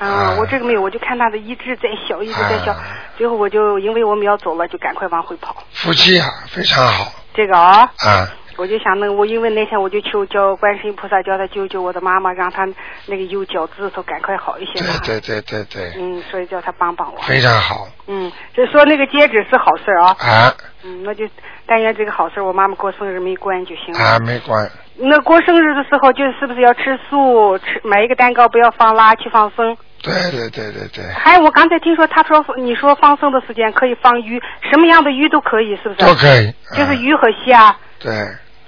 [0.00, 2.76] 啊，我这个没有，我就看他的一直在笑，一直在啊笑，
[3.16, 5.54] 最后我就因为我们要走了，就赶快往回跑。
[5.72, 8.28] 夫妻啊，非常好这个啊，啊。
[8.56, 12.68] 我就想那我因为那天我就求叫观世音菩萨叫他救救我的妈妈，让他
[13.06, 15.00] 那个右脚趾头赶快好一些嘛。
[15.02, 17.18] 对对对对，嗯，所以叫他帮帮我。
[17.22, 20.14] 非常好嗯，就说那个戒指是好事啊。
[20.18, 21.26] 啊嗯，那就
[21.64, 24.00] 但愿这个好事，我妈妈过生日没关就行了。
[24.00, 24.70] 啊，没关
[25.02, 29.76] 那过生日的时候，就是不是要吃素，吃买一个蛋糕，不要放辣，去放生。
[30.02, 34.40] 对对对对对，还有，我刚才听说他说你说放生的时间可以放鱼，
[34.70, 35.96] 什么样的鱼都可以，是不是？
[35.96, 36.52] 都可以。
[36.74, 38.10] 就是鱼和虾、对，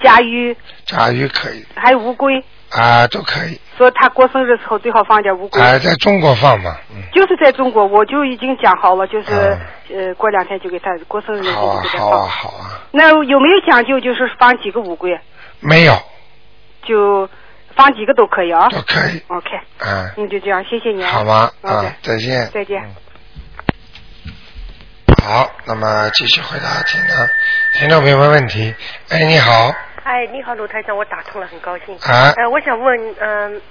[0.02, 0.54] 甲鱼，
[0.84, 2.42] 甲鱼可以还有乌龟。
[2.70, 5.60] 啊，都可以说他过生日的时候最好放点乌龟。
[5.60, 9.30] 啊，在中国放嘛，嗯，就是在中国，我就已经讲好了，就是、
[9.94, 12.10] 呃过两天就给他过生日那天好啊就给他放。
[12.10, 14.00] 好啊好啊，那有没有讲究？
[14.00, 15.18] 就是放几个乌龟？
[15.60, 15.92] 没有
[16.82, 17.28] 就
[17.74, 18.68] 放几个都可以啊。
[18.68, 21.10] 都可以 OK，嗯，那就这样，谢谢你啊。
[21.10, 22.48] 好吗啊，再见。
[22.52, 22.82] 再见。
[25.24, 27.28] 好，那么继续回答听众
[27.74, 28.74] 听众朋友们问题。
[29.08, 29.72] 哎，你好，
[30.02, 31.94] 哎，你好，卢台长，我打通了，很高兴。
[31.98, 33.62] 啊呃，我想问，嗯、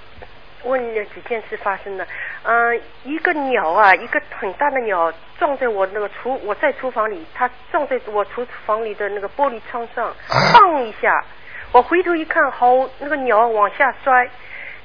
[0.64, 2.08] 问了几件事发生的。
[2.44, 11.24] 嗯、一个鸟啊，一个很大的鸟撞在我那个厨，我在厨房里，它撞在我厨房里的那个玻璃窗上，砰一下，
[11.72, 14.30] 我回头一看，好那个鸟往下摔，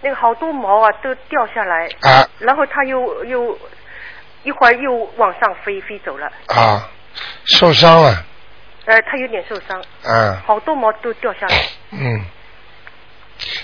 [0.03, 2.29] 那个好多毛啊都掉下来，啊。
[2.39, 3.59] 然后它又又
[4.45, 6.89] 一会儿又往上飞飞走了，啊，
[7.45, 8.25] 受伤了，
[8.85, 11.57] 呃，它有点受伤，啊，好多毛都掉下来，
[11.91, 12.25] 嗯，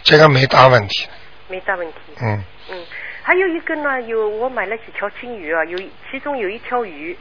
[0.03, 1.09] 这个没大问题，
[1.49, 1.99] 没大问题。
[2.21, 2.85] 嗯，嗯，
[3.23, 5.79] 还有一个呢，有我买了几条金鱼啊，有
[6.11, 7.17] 其中有一条鱼，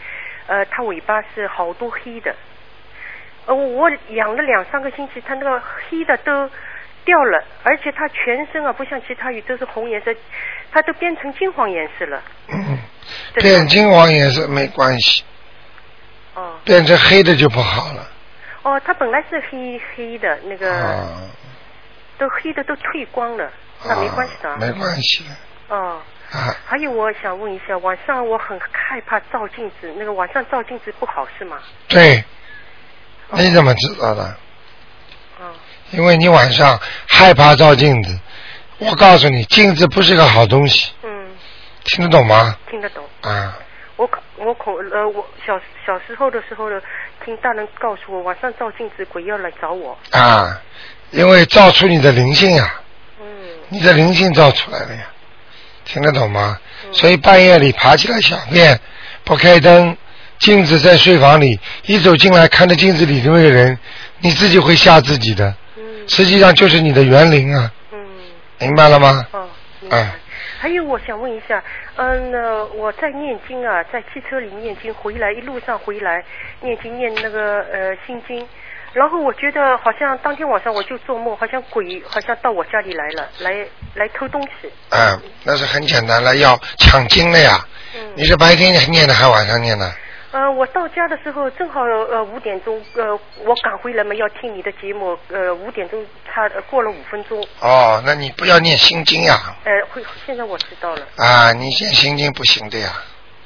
[0.48, 2.36] 呃，它尾巴是好多黑的，
[3.46, 6.50] 呃，我养了两三个星期，它那个黑的都
[7.04, 10.14] 掉了，而且它全身啊不像其他鱼都是红颜色，
[10.72, 12.22] 它都变成金黄颜色了。
[12.54, 12.78] 嗯，
[13.36, 15.24] 变金黄颜色没关系，
[16.36, 18.08] 哦变成黑的就不好了。
[18.64, 21.22] 哦，它本来是黑黑的，那个、啊，
[22.20, 23.52] 都黑的都褪光了，
[23.84, 24.58] 那没关系的啊。
[24.60, 26.00] 没关系的哦。
[26.32, 26.56] 啊。
[26.66, 31.58] 还有，我想问一下，晚上我很害怕照镜子，那个晚上照镜子不好是吗？
[31.88, 32.24] 对，
[33.34, 34.24] 你怎么知道的？
[35.40, 35.52] 哦
[35.92, 38.18] 因为你晚上害怕照镜子，
[38.78, 40.92] 我告诉你，镜子不是个好东西。
[41.04, 41.28] 嗯。
[41.84, 42.56] 听得懂吗？
[42.70, 43.04] 听得懂。
[43.22, 43.58] 啊，
[43.98, 46.80] 我恐我恐呃，我小小时候的时候呢，
[47.26, 49.98] 听大人告诉我，晚上照镜子鬼要来找我。
[50.12, 50.62] 啊，
[51.12, 52.82] 因为照出你的灵性啊，
[53.20, 53.26] 嗯，
[53.70, 55.04] 你的灵性照出来了呀，
[55.84, 56.58] 听得懂吗？
[56.86, 58.80] 嗯所以半夜里爬起来小便，
[59.24, 59.96] 不开灯，
[60.42, 63.78] 镜子在睡房里，一走进来看着镜子里的那个人，
[64.20, 65.56] 你自己会吓自己的。
[65.78, 67.72] 嗯实际上就是你的园林啊。
[68.60, 69.26] 明白了吗？
[69.32, 69.48] 哦，
[69.90, 70.10] 嗯，
[70.60, 71.64] 还有，我想问一下，
[71.96, 76.24] 嗯，那我在念经啊，在汽车里念经，回来一路上回来
[76.62, 78.48] 念经念那个呃心经，
[78.94, 83.52] 然后我觉得好像当天晚上我就做梦，好像鬼好像到我家里来了，来
[83.96, 84.70] 来偷东西。
[84.90, 87.64] 嗯，那是很简单了，要抢经了呀。
[87.96, 89.92] 嗯你是白天念的还是晚上念的？
[90.32, 93.14] 呃，我到家的时候正好呃五点钟，呃，
[93.46, 99.38] 我赶回来嘛，要听你的节目，呃五点钟差呃过了五分钟，哦，那你不要念心经呀。
[99.66, 101.02] 呃，会现在我知道了。
[101.18, 102.94] 啊，你念心经不行的呀。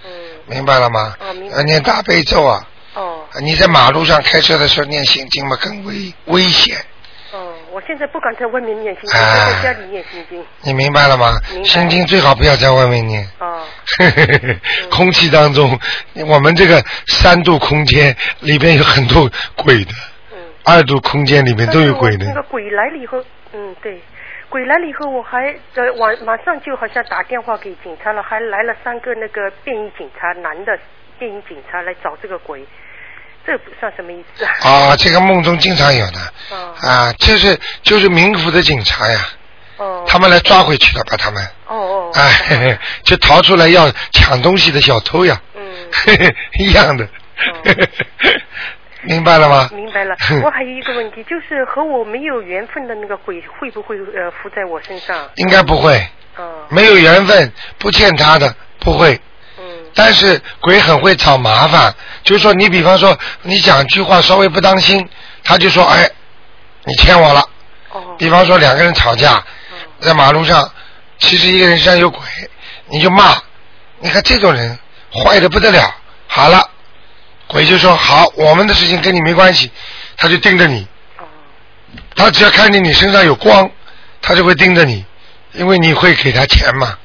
[0.05, 0.11] 嗯。
[0.45, 1.15] 明白了吗？
[1.19, 1.57] 哦，明白。
[1.57, 2.67] 要念大悲咒啊。
[2.93, 3.25] 哦。
[3.41, 6.77] 你在马路上开车的时候念心经嘛，更危危险。
[7.75, 10.43] 哦，我现在不敢在外面念心经，在家里念心经。
[10.61, 11.33] 你明白了吗？
[11.63, 13.27] 心经最好不要在外面念。
[13.39, 13.61] 哦。
[14.89, 15.77] 空气当中，
[16.27, 19.91] 我们这个三度空间里边有很多鬼的，
[20.33, 22.33] 嗯二度空间里面都有鬼的那。
[22.33, 23.23] 个鬼来了以后，
[23.53, 24.01] 嗯，对，
[24.49, 30.77] 鬼来了以后，我还呃晚马上就好像打电话给警察了，还来了三个那个便衣警察，男的
[31.19, 32.65] 便衣警察来找这个鬼，
[33.45, 34.51] 这不算什么意思啊？
[34.63, 36.19] 啊，这个梦中经常有的。
[36.81, 39.19] 啊，就是就是民府的警察呀。
[39.77, 40.03] 哦。
[40.07, 41.43] 他们来抓回去了，把他们。
[41.67, 42.11] 哦哦。
[42.15, 45.39] 哎，嘿 嘿就逃出来要抢东西的小偷呀。
[45.55, 46.33] 嗯。
[46.59, 47.07] 一样的。
[49.03, 49.69] 明白了吗？
[49.73, 50.15] 明白了。
[50.43, 55.29] 我还有一个问题，就是和我没有缘分的那个鬼会不会呃附在我身上？
[55.35, 56.03] 应该不会。
[56.69, 59.19] 没有缘分，不欠他的不会。
[59.95, 65.09] 但是鬼很会找麻烦，就是说你比方说你讲句话稍微不当心，
[65.43, 66.07] 他就说哎，
[66.83, 67.43] 你欠我了。
[68.17, 69.41] 比方说两个人吵架，
[70.01, 70.69] 在马路上，
[71.17, 72.21] 其实一个人身上有鬼，
[72.87, 73.37] 你就骂，
[74.01, 74.77] 你看这种人
[75.11, 75.95] 坏的不得了。
[76.27, 76.69] 好了，
[77.47, 79.71] 鬼就说好，我们的事情跟你没关系，
[80.17, 80.85] 他就盯着你。
[82.17, 83.69] 他只要看见你身上有光，
[84.21, 85.05] 他就会盯着你，
[85.53, 86.97] 因为你会给他钱嘛。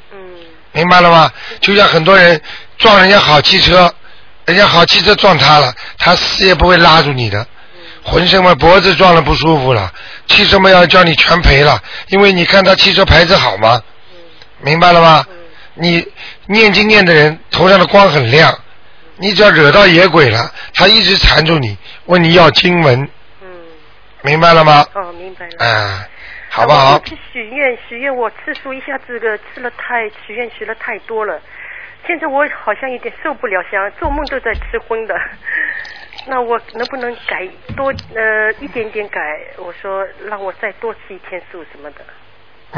[0.73, 1.33] 明白了吗？
[1.61, 2.41] 就像很多人
[2.81, 3.93] 撞人家好汽车，
[4.47, 7.47] 人家好汽车撞他了，他死也不会拉住你的，
[8.03, 9.93] 浑身嘛脖子撞了不舒服了，
[10.27, 11.79] 汽车嘛要叫你全赔了，
[12.09, 13.83] 因为你看他汽车牌子好吗？
[14.63, 15.23] 明白了吗？
[15.75, 16.03] 你
[16.47, 18.59] 念经念的人头上的光很亮，
[19.17, 21.77] 你只要惹到野鬼了，他一直缠住你，
[22.07, 23.07] 问你要经文，
[24.23, 24.87] 明白了吗？
[24.95, 25.67] 哦，明白了。
[25.67, 26.09] 啊，
[26.49, 26.99] 好不好我？
[27.07, 31.39] 去许愿，许愿我次数一下子个吃了太许愿许了太多了，
[32.11, 35.15] 现在我好像有点受不了，想做梦都在吃荤的。
[36.27, 39.21] 那我能不能改多呃一点点改？
[39.59, 42.01] 我说让我再多吃一天素什么的。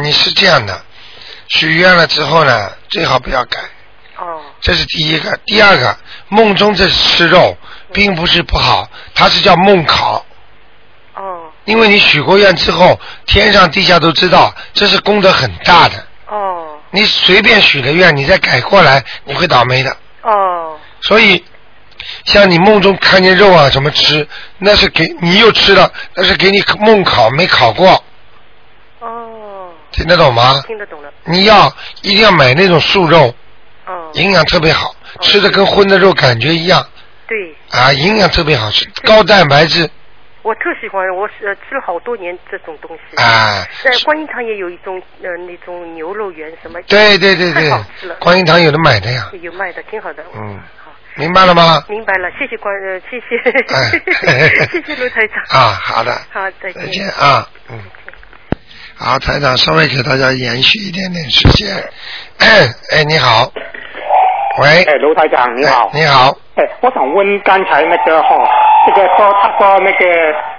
[0.02, 0.78] 你是这样的，
[1.48, 3.58] 许愿了之后呢，最好不要改。
[4.18, 4.42] 哦。
[4.60, 5.96] 这是第一个，第二个，
[6.28, 7.56] 梦中这吃肉
[7.90, 10.26] 并不是不好，它是叫梦考。
[11.14, 11.50] 哦。
[11.64, 16.06] 因为你许过愿之后，天上地下都知道，这是功德很大的。
[16.26, 16.71] 哦。
[16.92, 19.96] 你随便许个愿，你再改过来，你会倒霉的。
[20.22, 20.78] 哦。
[21.00, 21.44] 所以，
[22.24, 24.26] 像你梦中看见肉啊什么吃，
[24.58, 28.04] 那是给你又吃了，那是给你梦考没考过。
[29.00, 29.70] 哦。
[29.90, 30.62] 听得懂吗？
[30.66, 31.10] 听得懂了。
[31.24, 33.34] 你要一定要买那种素肉，
[33.86, 34.10] 哦。
[34.14, 36.86] 营养特别好，吃的跟荤的肉感觉一样
[37.26, 39.88] 对，啊，营养特别好吃，高蛋白质
[40.42, 43.16] 我特喜欢，我是、呃、吃了好多年这种东西。
[43.22, 43.64] 啊。
[43.82, 46.80] 在观音堂也有一种呃那种牛肉圆什么。
[46.88, 50.22] 对对对对太好吃了。，观音堂有的买的呀，有卖的，挺好的。
[50.34, 51.84] 嗯，好明白了吗？
[51.88, 53.36] 明白了，谢谢关呃，谢谢，
[53.74, 55.60] 哎 谢谢卢台长。
[55.60, 57.78] 啊，好的，好，再见再见啊，嗯。
[58.96, 61.68] 好，台长稍微给大家延续一点点时间。
[62.38, 63.50] 哎，你好，
[64.60, 65.90] 喂，哎，卢台长你好。
[65.92, 68.28] 你好，哎，我想问刚才那个哈，
[68.86, 70.04] 这个说他说那个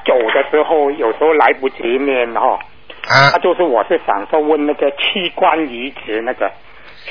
[0.06, 2.60] 走的时候有时候来不及念哈，
[3.08, 6.52] 啊，他就是我是想说问那个器官移植那个。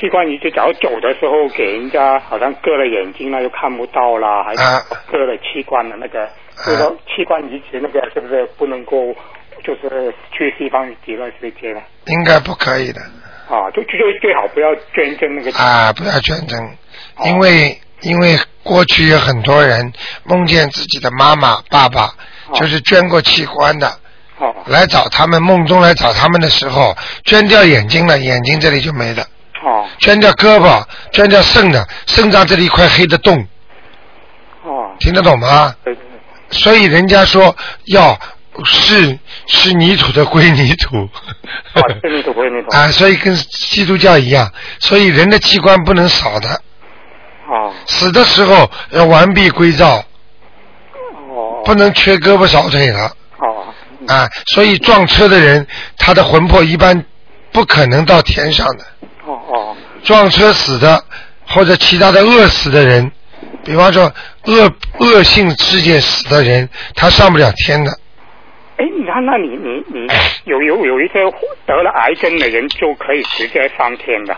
[0.01, 6.27] 器官移植，假如走的时候给人家好像割了眼睛了，又看不到啦，还是啊割了器官的那个，
[6.65, 9.15] 就是说器官移植那个是不是不能够，
[9.63, 11.83] 就是去西方极乐世界呢？
[12.07, 13.03] 应该不可以的。
[13.55, 16.59] 啊，就就就最好不要捐赠那个啊，不要捐赠，
[17.27, 19.93] 因为因为过去有很多人
[20.25, 22.13] 梦见自己的妈妈、爸爸
[22.55, 23.89] 就是捐过器官的。
[23.89, 29.23] 哦来找他们，梦中来找他们的时候，捐掉眼睛了，眼睛这里就没了；
[29.63, 33.47] 哦捐掉胳膊，捐掉肾的，肾脏这里一块黑的洞，
[34.65, 35.73] 哦，听得懂吗？
[36.51, 37.55] 所以人家说
[37.87, 38.19] 要
[38.65, 41.09] 是是泥土的归泥土。
[42.73, 46.61] 啊，所以跟基督教一样，所以人的器官不能少的，哦
[47.93, 49.97] 死的时候要完璧归赵，
[51.28, 53.12] 哦不能缺胳膊少腿了。
[53.38, 53.66] 哦
[54.09, 55.66] 啊，所以撞车的人，
[55.99, 57.05] 他的魂魄一般
[57.53, 58.84] 不可能到天上的。
[59.26, 61.05] 哦哦撞车死的，
[61.47, 63.12] 或者其他的饿死的人，
[63.64, 64.12] 比方说
[64.47, 67.93] 恶恶性事件死的人，他上不了天的。
[68.83, 70.09] 哎，你看，那你你你
[70.51, 71.22] 有有有一些
[71.66, 74.35] 得了癌症的人就可以直接上天的，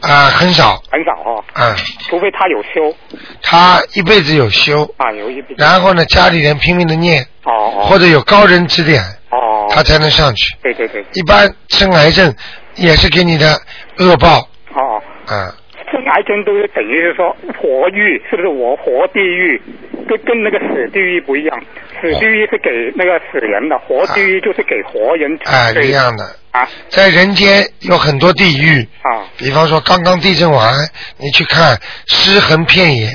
[0.00, 1.76] 啊，很少，很少哦，嗯，
[2.08, 2.96] 除非他有修。
[3.42, 5.54] 他一辈子有修，啊，有一笔。
[5.58, 7.84] 然后呢，家里人拼命的念，哦哦。
[7.84, 10.56] 或者有高人指点，哦，他才能上去。
[10.62, 12.34] 对对对，一般生癌症
[12.76, 13.60] 也是给你的
[13.98, 14.38] 恶报，
[14.74, 15.54] 哦，啊，
[15.92, 19.60] 生癌症都是等于是说活狱，是不是我活地狱？
[20.08, 21.62] 跟跟那个死地狱不一样，
[22.00, 26.24] 死地狱是给那个死人的，活地狱就是给活人哎，对一样的。
[26.50, 30.74] 啊在人间有很多地狱，啊，比方说刚刚地震完，
[31.18, 33.08] 你去看尸横遍野。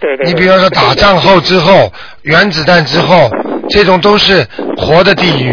[0.00, 0.26] 对对。
[0.26, 1.90] 你比方说打仗后之后，
[2.22, 3.28] 原子弹之后，
[3.70, 4.46] 这种都是
[4.76, 5.52] 活的地狱，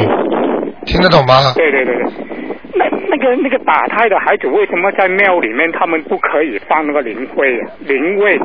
[0.85, 1.53] 听得懂吗？
[1.55, 2.04] 对对对对，
[3.15, 8.37] 那那个那个打胎的孩子，为什么在庙里面他们不可以放那个灵灰灵位？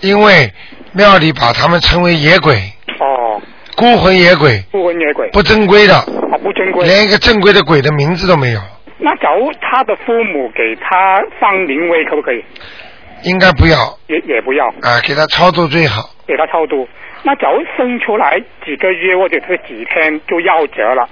[0.00, 0.52] 因为
[0.92, 2.54] 庙里把他们称为野鬼，
[2.98, 3.40] 哦，
[3.76, 6.84] 孤魂野鬼，孤魂野鬼，不正规的，啊不正规。
[6.84, 8.60] 连一个正规的鬼的名字都没有，
[8.98, 12.44] 那假如他的父母给他放灵位，可不可以？
[13.24, 13.76] 应该不要
[14.08, 16.10] 也也不要，啊，给他超度最好。
[16.26, 16.86] 给他超度。
[17.24, 21.08] 那假如生出来几个月或者是几天就夭折了，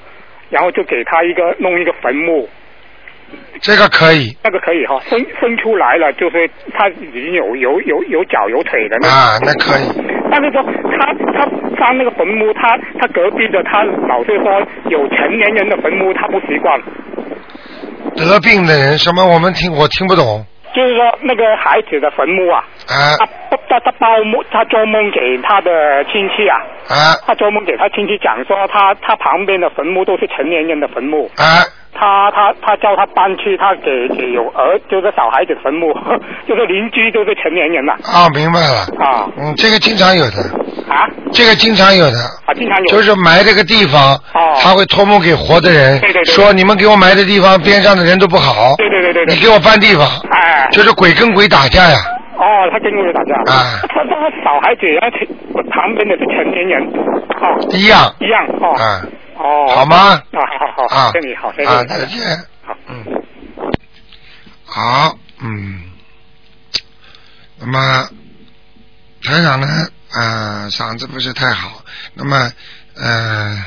[0.50, 2.48] 然后就给他一个弄一个坟墓，
[3.60, 5.00] 这个可以那个可以哈。
[5.08, 9.86] 生生出来了，就是他已经有有有有脚有腿的那啊，那可以。
[10.30, 11.46] 但是说他他
[11.78, 16.80] 上那个坟墓，他他隔壁的他老是说有成年人的坟墓，他不习惯。
[18.16, 20.44] 得病的人什么我们听我听不懂
[20.80, 23.16] 就是说那个孩子的坟墓啊，啊。
[23.20, 23.26] 他
[23.68, 26.56] 他他包梦，他做梦给他的亲戚啊，
[26.88, 27.12] 啊。
[27.26, 31.60] 他做梦给他亲戚讲说他他旁边的坟墓都是成年人的坟墓，啊，
[31.92, 35.92] 他他他叫他搬去他给给有儿就是小孩子的坟墓，
[36.48, 37.92] 就是邻居都是成年人了。
[37.92, 38.88] 啊，明白了。
[39.04, 39.28] 啊。
[39.36, 40.40] 嗯，这个经常有的，
[40.90, 42.86] 啊这个经常有的，啊，经常有。
[42.86, 44.58] 就是埋这个地方，哦。
[44.60, 49.34] 他会托梦给活的人，对对对说你们给我埋的地方边上的人都不好，对对对对对。
[49.34, 50.68] 你给我搬地方，哎。
[50.72, 51.96] 就是鬼跟鬼打架呀，
[52.36, 53.34] 哦，他跟鬼打架。
[53.52, 55.16] 啊，他他小孩子然后
[55.70, 56.82] 旁边的是成年人。
[57.40, 57.56] 哦。
[57.70, 58.14] 一样。
[58.20, 58.74] 一样哦。
[58.76, 59.02] 啊，
[59.38, 59.68] 哦。
[59.74, 59.96] 好吗？
[59.96, 61.10] 啊好好好，啊。
[61.12, 62.20] 谢谢你好，谢谢啊，再见。
[62.66, 63.22] 好嗯，
[64.66, 65.80] 好，嗯，
[67.60, 68.08] 那么
[69.24, 69.66] 台长呢，
[70.12, 71.84] 呃，嗓子不是太好，
[72.14, 72.52] 那么
[72.94, 73.64] 呃，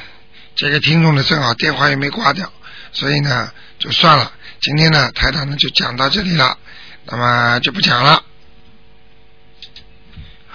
[0.55, 2.51] 这个听众呢正好电话也没挂掉，
[2.91, 4.31] 所以呢就算了。
[4.61, 6.57] 今天呢，台长呢就讲到这里了，
[7.05, 8.23] 那么就不讲了。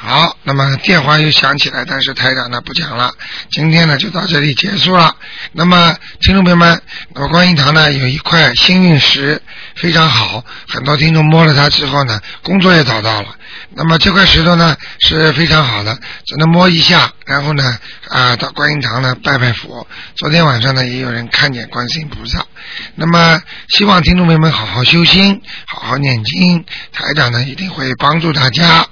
[0.01, 3.13] 好，那么电话又响起来，但是台长呢不讲了。
[3.51, 5.17] 今天呢就到这里结束了。
[5.51, 6.81] 那么听众朋友们，
[7.17, 9.43] 那么观音堂呢有一块幸运石，
[9.75, 13.35] 非常好，很多听众摸了它之后呢，工作也找到了。
[13.71, 17.77] 那么这块石头呢是非常好的，只能摸一下，然后呢
[18.09, 19.85] 啊到观音堂呢拜拜佛。
[20.15, 22.47] 昨天晚上呢也有人看见观世音菩萨。
[22.95, 28.87] 那么希望听众朋友们好好修心，好好念经，台长呢一定会帮助大家。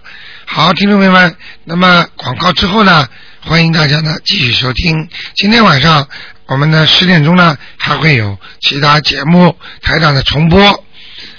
[0.48, 3.06] 好，听众朋友们，那么广告之后呢，
[3.40, 5.08] 欢迎大家呢继续收听。
[5.34, 6.08] 今天晚上
[6.46, 10.84] 我们呢十点钟呢还会有其他节目台长的重播。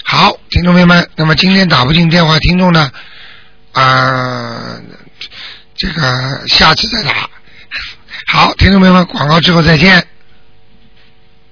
[0.04, 2.90] 好，听众朋友们，那么今天打不进电话，听众呢
[3.72, 4.76] 啊、
[5.74, 7.28] 这个下次再打。
[8.26, 10.06] 好，听众朋友们，广告之后再见。